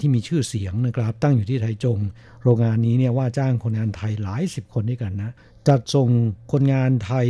[0.00, 1.98] ที่มีชื่อเสียงนะครับ ตั้งอยู่ที่ไทจง
[2.42, 5.32] โรงงานนี้เนี่ยว่าจ้างคนงานไทยหลายสิบคนด้วยกันนะ
[5.68, 6.08] จัดส่ง
[6.52, 7.26] คนงานไทย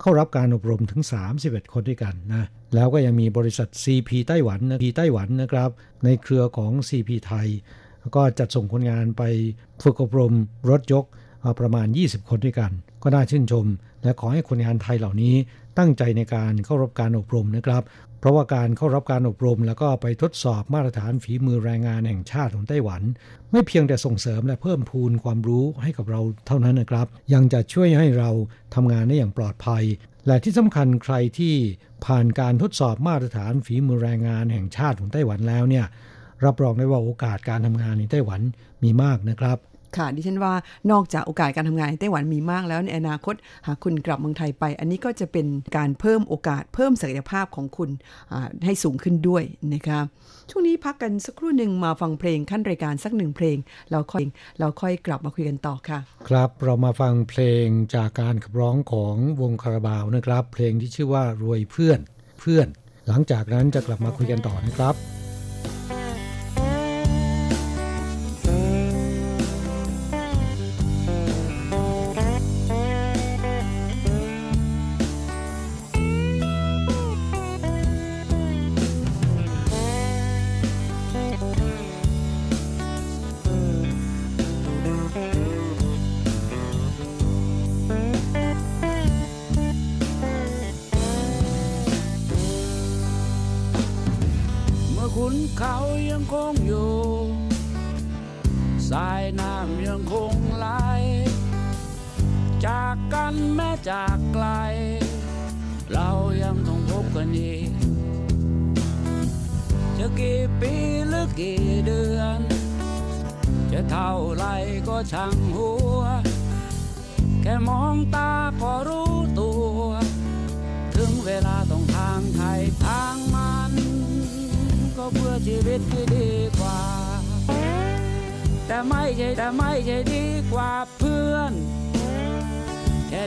[0.00, 1.02] เข้ารับการอบรมถึง
[1.38, 5.70] 31 คนด้วยกันนะ แล้วก็ยังมีบริษัท CP ไต้หวันนะ p ไต้หวันนะครับ
[6.04, 7.48] ในเครือของ CP ไทย
[8.16, 9.22] ก็จัดส่งคนงานไป
[9.82, 10.32] ฝึกอบรม
[10.70, 11.04] รถยก
[11.60, 12.70] ประมาณ 20 คนด้วยกัน
[13.02, 13.66] ก็น่าชื่นชม
[14.02, 15.34] และขอให้คนงานไทยเหล่านี้
[15.78, 17.82] ตั้งใจในการเข้ารับการอบรมนะครับ
[18.20, 23.02] เพราะว่าการเข้ารับการอบรมแล้วก็ไปทดสอบมาตรฐานฝีมือแรงงานแห่งชาติของไต้หวัน
[23.50, 28.30] ไม่เพียงแต่ส่งเสริมและเพิ่มพูนความรู้ให้กับเราเท่านั้นนะครับ ยังจะช่วยให้เรา
[28.74, 29.84] ทำงานได้อย่างปลอดภัย
[30.26, 31.54] และที่สำคัญใครที่
[32.04, 35.86] ผ่านการทดสอบมาตรฐานฝีมือแรงงานแห่งชาติของไต้หวันแล้วเนี่ย
[36.44, 38.40] รับรองได้ว่าโอกาสการทำงานในไต้หวัน
[38.82, 39.58] มีมากนะครับ
[39.96, 40.54] ค่ะดิฉันว่า
[40.90, 43.34] นอกจากโอกาสการทำงานในไต้หวันมีมากแล้วในอนาคต
[43.66, 47.90] หากคุณกลับเมืองไทยไป อันนี้ก็จะเป็นการเพิ่มโอกาสเพิ่มศักยภาพของคุณ
[48.64, 49.42] ให้สูงขึ้นด้วย
[49.74, 50.00] นะคะ
[50.50, 53.56] ช่วงนี้พักกันสักครู่หนึ่งมาฟังเพลงขั้นรายการสักหนึ่งเพลง
[53.90, 54.24] เราค่อย
[54.58, 62.00] เราค่อยกลับมาคุยกันต่อค่ะ ครับเรามาฟังเพลงจากการขับร้องของวงคาราบาวนะครับ เพลงที่ชื่อว่ารวยเพื่อน
[62.40, 62.66] เพื่อน
[63.08, 65.25] หลังจากนั้นจะกลับมาคุยกันต่อนะครับ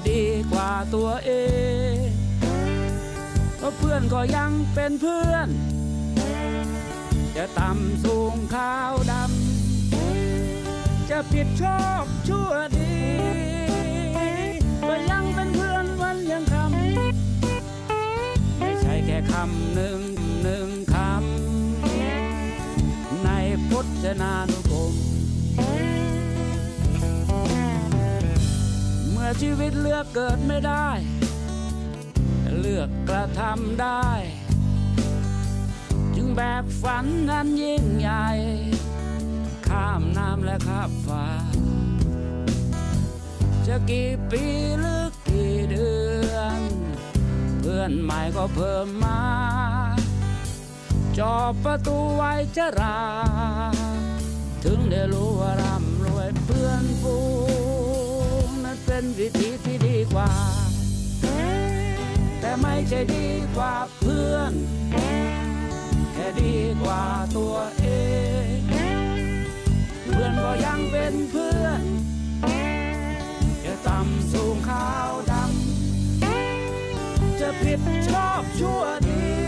[0.08, 1.32] ดีกว่าตัวเอ
[1.94, 1.96] ง
[3.58, 5.48] เพราะเพื่อนก็ยังเป็นเพื่อน
[7.36, 12.94] จะต่ำสูงขาวดำ จะผิดชอบชั่วดี
[14.88, 16.72] ก็ยังเป็นเพื่อนวันยังคำ
[18.60, 20.00] ไม่ใช่แค่คำหนึ่ง
[20.44, 23.30] หนึ่งคำ ใน
[23.70, 23.72] พ
[24.04, 24.94] จนานุกรม
[29.30, 30.88] อชีวิตเลือกเกิดไม่ได้
[32.60, 34.08] เลือกกระทำได้
[36.16, 38.28] จึงแบกฝันนั้นยิ่งใหญ่
[39.68, 41.26] ข้ามน้ำและข้ามฟ้า
[43.68, 44.44] จะกี่ปี
[44.80, 45.92] หรือกี่เดื
[46.34, 46.60] อน
[47.60, 49.22] เพื่อนใหม่ก็เพิ่มมา
[51.18, 53.02] จอบประตูไว้จะรา
[54.64, 57.18] ถึงได้รู้ว่าร่ำรวยเพื่อนฟู
[58.92, 60.32] เป็นวิธีที่ดีกว่า
[62.40, 64.54] แต่ไม่ใช่ดีกว่าเพื่อน
[66.14, 67.04] แค่ดีกว่า
[67.38, 67.86] ตัวเอ
[68.56, 68.58] ง
[70.04, 71.82] เพื่อนก็ยังเป็นเพื่อน
[73.64, 79.39] จะต่ำสูงขาวดำจะผิดชอบชั่วดี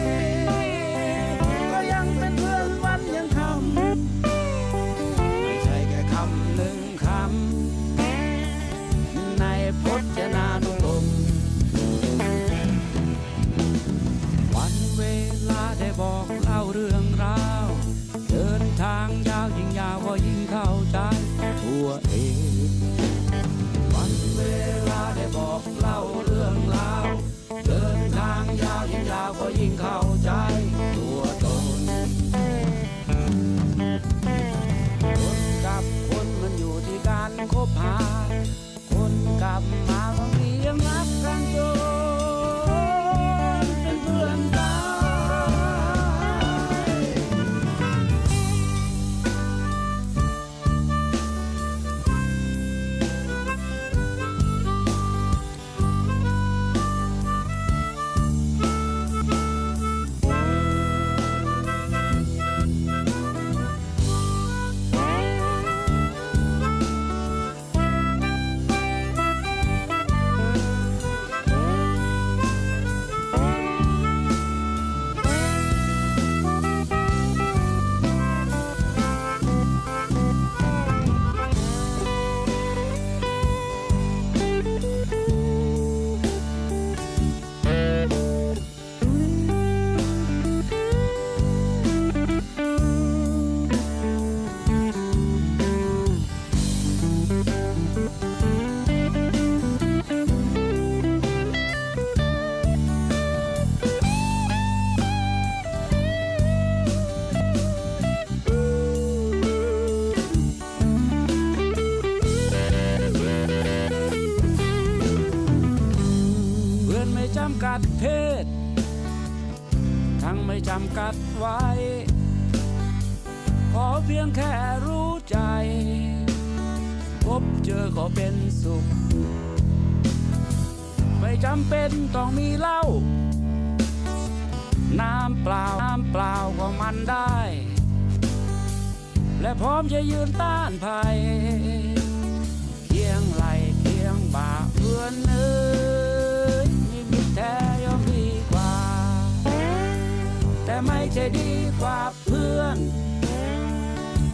[150.85, 152.77] ไม่ใช่ดีกว่าเพื่อน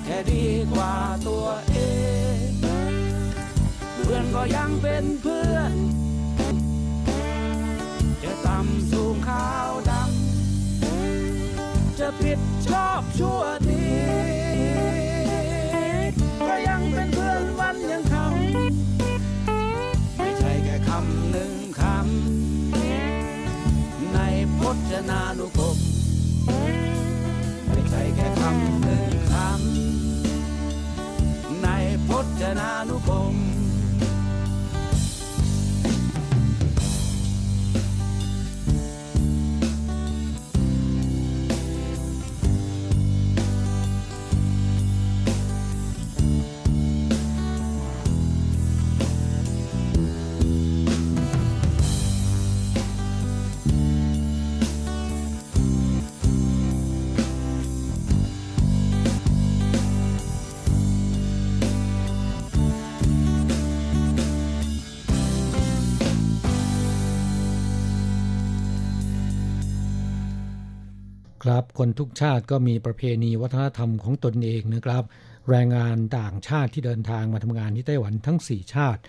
[0.04, 0.94] แค่ดีกว่า
[1.28, 1.78] ตัวเอ
[2.38, 2.40] ง
[4.04, 5.74] เพื่อนก็ยังเป็นเพื่อน
[8.24, 13.86] จะต่ำสูงขาวดำ จะผิดชอบชั่วดี
[16.48, 18.26] ก็ยังเป็นเพื่อนวันยังคำ
[20.18, 21.92] ไม่ใช่แค่คำหนึ่งคำ
[24.14, 24.20] ใน
[24.58, 24.60] พ
[24.92, 75.04] จนานุำใครับคนทุกชาติก็มีประเพณีวัฒนธรรมของตนเองนะครับ
[75.50, 79.02] แรงงานต่างชาติที่เดินทางมาทำงานที่ไต้หวันทั้ง 4 ชาติ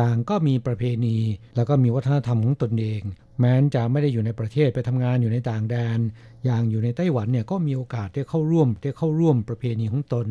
[0.00, 1.16] ต่างก็มีประเพณี
[1.56, 3.00] แล้วก็มีวัฒนธรรมของตนเอง
[3.38, 5.98] แม้นจะไม่ได้อยู่ในประเทศไปทำงานอยู่ในต่างแดน
[6.44, 10.26] อย่างอยู่ในไต้หวันเนี่ยก็มีโอกาสได้เข้าร่วมได้เข้าร่วมประเพณีของตน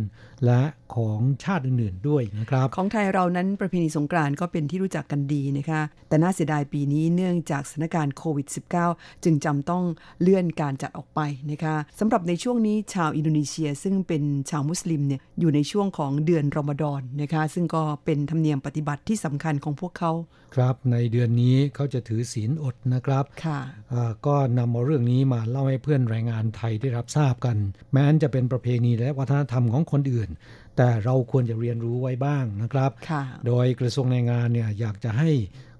[0.45, 0.61] และ
[0.95, 8.47] ของชาติอื่นๆด้วยนะครับ ของไทยเรานั้นประเพณีสงกรานต์ก็เป็นที่รู้จักกันดีนะคะ แต่น่าเสียดายปีนี้เนื่องจากสถานการณ์โควิด
[8.85, 9.83] -19 จึงจำต้อง
[10.21, 11.19] เลื่อนการจัดออกไป
[11.51, 20.11] นะคะสำหรับในช่วงนี้ชาวอินโดนีเซียซึ่งเป็นชาวมุสลิมเนี่ยอยู่ในช่วงของเดือนรอมฎอนนะคะซึ่งก็เป็นธรรมเนียมปฏิบัติที่สำคัญของพวกเขา
[20.55, 23.59] ครับในเดือนนี้เขาจะถือศีลอดนะครับค่ะ
[23.93, 27.57] อ่าก็นำเอาเรื่องนี้มาเล่าให้เพื่อนแรงงานไทยได้รับทราบกัน
[27.91, 30.29] แม้นจะเป็นประเพณีและวัฒนธรรมของคนอื่น
[30.77, 35.29] แต่เราควรจะเรียนรู้ไว้บ้างนะครับค่ะโดยกระทรวงแรงงานเนี่ยอยากจะให้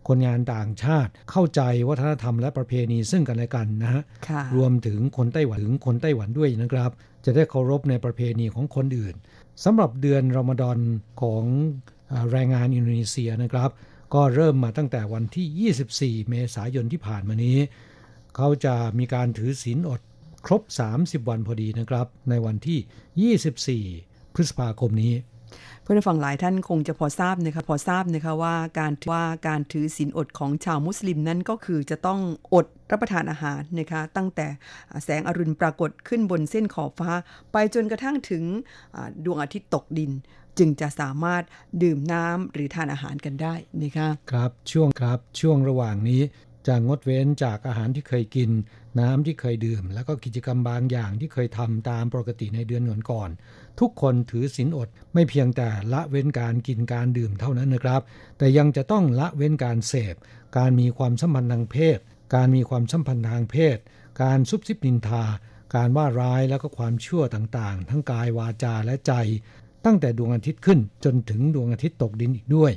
[0.07, 6.91] คนงานต่างชาติเข้าใจวัฒนธรรมและประเพณีซึ่งกันและกันนะฮะค่ะรวมถึงคนไต้หวันถึงคนไต้หวันด้วยนะครับ
[7.26, 9.15] จะได้เคารพในประเพณีของคนอื่น
[9.63, 10.78] สำหรับเดือนรอมฎอน
[11.22, 11.43] ของ
[12.11, 13.69] อ่าแรงงานอินโดนีเซียนะครับ
[14.13, 17.57] ก็เริ่มมาตั้งแต่วันที่ 24 เมษายนที่ผ่านมานี้
[18.36, 20.01] เขาจะมีการถือศีลอด
[20.45, 20.61] ครบ
[20.97, 25.13] 30 วันพอดีนะครับ ในวันที่ 24 พฤษภาคมนี้
[25.81, 32.19] เพื่อนฟังหลายท่านคงจะพอทราบนะคะพอทราบนะคะว่าการว่าการถือศีลอดของชาวมุสลิมนั้นก็คือจะต้อง
[32.53, 34.47] อดรับประทานอาหารนะคะตั้งแต่
[35.03, 37.11] แสงอรุณปรากฏขึ้นบนเส้นขอบฟ้า
[37.51, 38.43] ไปจนกระทั่งถึง
[38.95, 40.11] อ่าดวงอาทิตย์ตกดิน
[40.57, 41.43] จึงจะสามารถ
[41.83, 46.21] ดื่มน้ำหรือทานอาหารกันได้นะคะครับช่วงครับช่วงระหว่างนี้
[46.68, 48.49] จะงดเว้นจากอาหารที่เคยกิน
[48.99, 58.01] น้ำที่เคยดื่ม แล้วก็กิจกรรมบางอย่างที่เคยทำตามปกติในเดือนก่อนๆทุกคนถือศีลอดไม่เพียงแต่ละเว้นการกินการดื่มเท่านั้นนะครับ
[58.38, 60.16] แต่ยังจะต้องละเว้นการเสพ
[60.57, 61.99] การมีความสัมพันธ์ทางเพศ
[62.36, 63.78] การมีความสัมพันธ์ทางเพศ
[64.22, 65.24] การซุบซิบนินทา
[65.76, 69.14] การว่าร้ายแล้วก็ความชั่วต่างๆ ทั้งกายวาจาและใจ
[69.86, 72.72] ตั้งแต่ดวงอาทิตย์ขึ้นจนถึงดวงอาทิตย์ตกดินอีกด้วย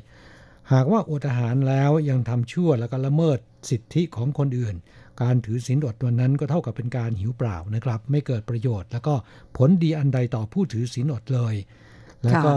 [0.73, 3.39] หากว่าอดอาหารแล้วยังทำชั่วแล้วก็ละเมิด
[3.71, 4.77] สิทธิของคนอื่น
[5.23, 9.15] การถือศีลอดวันนั้นก็เท่ากับเป็นการหิวเปล่านะครับ ไม่เกิดประโยชน์ แล้วก็
[9.57, 11.55] ผลดีอันใดต่อผู้ถือศีลอดเลย
[12.25, 12.55] แล้วก็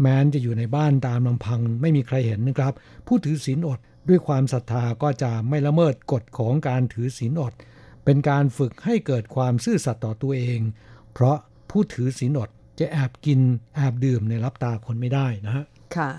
[0.00, 2.72] แม้นจะอยู่ในบ้านตามลำพังไม่มีใครเห็นนะครับ
[3.06, 3.78] ผู้ถือศีลอด
[4.08, 7.52] ด้วยความศรัทธาก็จะไม่ละเมิดกฎของการถือศีลอด
[8.04, 10.60] เป็นการฝึกให้เกิดความซื่อสัตย์ต่อตัวเอง
[11.12, 11.36] เพราะ
[11.70, 13.40] ผู้ถือศีลอดจะแอบกิน
[13.76, 15.64] แอบดื่มในรับตาคนไม่ได้นะฮะ
[15.96, 16.10] ค่ะ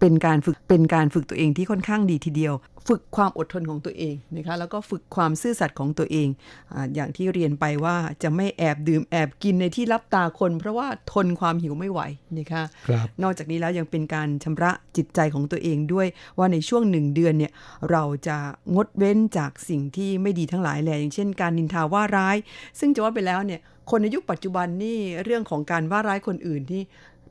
[0.00, 2.54] เป็นการฝึกเป็นการฝึกตัวเองที่ค่อนข้างดีทีเดียว
[2.88, 6.28] ฝึกความอดทนของตัวเองนะคะแล้วก็ฝึกความซื่อสัตย์ของตัวเอง
[6.72, 12.00] อาอย่างที่เรียนไปว่าจะไม่แอบดื่มแอบกินในที่รับตาคน เพราะว่าทนความหิวไม่ไหว
[12.38, 16.06] นะคะครับนอกจากนี้แล้วยังเป็นการชำระจิตใจของตัวเองด้วย
[16.38, 17.52] ว่าในช่วงหนึ่งเดือนเนี่ย
[17.90, 18.36] เราจะ
[18.74, 22.36] งดเว้นจากสิ่งที่ไม่ดีทั้งหลายแหละอย่างเช่น การนินทาว่าร้าย
[22.78, 23.60] ซึ่งจะว่าไปแล้วเนี่ย
[23.90, 26.82] คนในยุคปัจจุบันนี่เรื่องของการว่าร้ายคนอื่นที่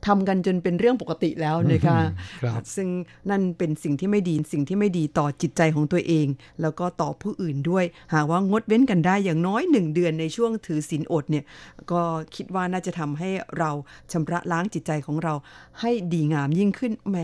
[0.06, 1.98] ทำกันจนเป็นเรื่องปกติแล้วนะคะ
[2.42, 2.88] ครับซึ่ง
[3.30, 6.26] นั่นเป็นสิ่งที่ไม่ดีสิ่งที่ไม่ดีต่อจิตใจของตัวเอง
[6.62, 7.84] แล้วก็ต่อผู้อื่นด้วย
[8.14, 11.44] หากว่างดเว้นกันได้อย่างน้อยหนึ่งเดือนในช่วงถือศีลอดเนี่ย
[11.90, 12.02] ก็
[12.34, 13.70] คิดว่าน่าจะทำให้เรา
[14.12, 15.34] ชำระล้างจิตใจของเรา
[15.80, 17.16] ให้ดีงามยิ่งขึ้นแหม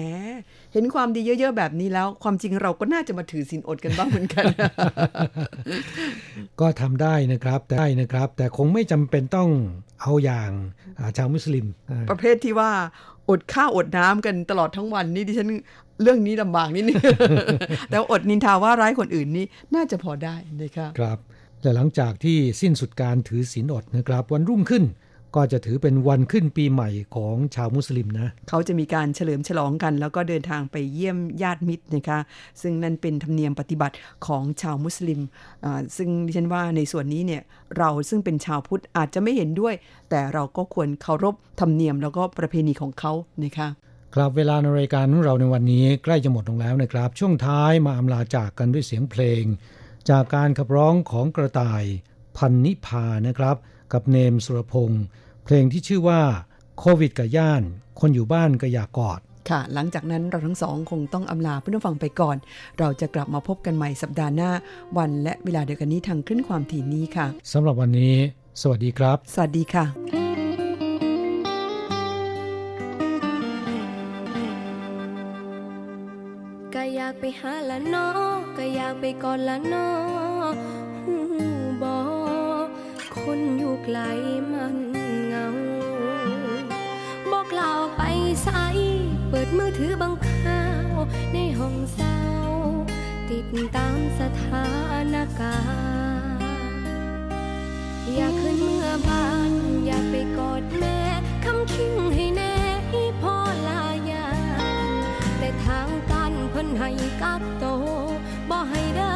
[0.73, 4.45] เห็นความดีเยอะ ๆ แบบนี้แล้ว ความจริงเราก็น่าจะมาถือศีลอดกันบ้างเหมือนกัน
[6.61, 9.49] ก็ทำได้นะครับแต่ได้นะครับ แต่คงไม่จำเป็นต้อง
[10.01, 10.51] เอาอย่าง
[10.99, 12.71] อ่าชาวมุสลิมอ่าประเภทที่ว่า
[13.31, 15.49] อดข้าวอดน้ำกันตลอดทั้งวันนี่ดิฉัน
[16.03, 16.97] เรื่องนี้ลำบากนิดนึง
[17.89, 21.19] แต่ว่าอดนินทาว่าร้ายคนอื่นนี่น่าจะพอได้นะคะครับ
[21.63, 24.85] และหลังจากที่สิ้นสุดการถือศีลอดนะครับ วันรุ่งขึ้น
[25.37, 32.19] ก็จะถือเป็นวันขึ้นปีใหม่ของชาวมุสลิมนะ เขาจะมีการเฉลิมฉลองกัน แล้วก็เดินทางไปเยี่ยมญาติมิตรนะคะ
[32.63, 33.95] ซึ่งนั่นเป็นธรรมเนียมปฏิบัติ
[34.27, 35.21] ของชาวมุสลิม
[35.65, 37.43] อ่าซึ่งดิฉันว่าในส่วนนี้เนี่ย
[37.79, 39.75] เราซึ่งเป็นชาวพุทธอาจจะไม่เห็นด้วย
[40.11, 43.13] แต่เราก็ควรเคารพธรรมเนียมแล้วก็ประเพณีของเขา
[43.45, 43.69] นะคะ
[44.15, 49.43] ครับเวลาในรายการของเราในวันนี้ใกล้จะหมดลงแล้วนะครับ ช่วงท้ายมาอำลาจากกันด้วยเสียงเพลง
[50.11, 51.85] จากการขับร้องของกระต่าย
[52.37, 53.57] พันนิพานะครับ
[53.93, 55.05] กับเนมสุรพงศ์
[55.49, 56.21] เพลงที่ชื่อว่า
[56.79, 57.63] โควิดกับย่าน
[58.01, 59.21] คนอยู่บ้านก็อยากกอด
[59.51, 62.37] ค่ะ หลังจากนั้นเราทั้งสองคงต้องอำลาเพื่อนผู้ฟังไปก่อน
[62.79, 64.51] เราจะกลับมาพบกันใหม่สัปดาห์หน้า
[64.99, 68.15] วันและเวลาเดียวกันนี้ทางคลื่นความถี่นี้ค่ะสำหรับวันนี้
[68.61, 69.85] สวัสดีครับ สวัสดีค่ะ
[76.75, 78.09] ก็อยากไปหาละเนอ
[78.59, 79.89] ก็อยากไปก่อนละเนอ
[81.03, 81.17] หู
[81.83, 81.99] บอ
[83.19, 83.99] คนอยู่ไกล
[84.53, 84.96] มัน
[87.97, 88.03] ไป
[88.43, 88.49] ใส
[89.29, 90.93] เปิดมือถือบังข่าว
[91.33, 92.19] ในห้องเศร้า
[93.31, 94.67] ติดตามสถา
[95.15, 95.59] นกา
[96.33, 96.45] รณ์
[98.15, 99.53] อยากขึ้นเมื่อบ้าน
[99.87, 100.99] อยากไปกอดแม่
[101.45, 102.55] คำคิงให้แน่
[103.23, 103.37] พ่อ
[103.69, 104.29] ลายา
[105.39, 106.91] แต่ทางการเพิ่นให้
[107.23, 107.65] กักโต
[108.51, 109.16] บ่ให้เดิ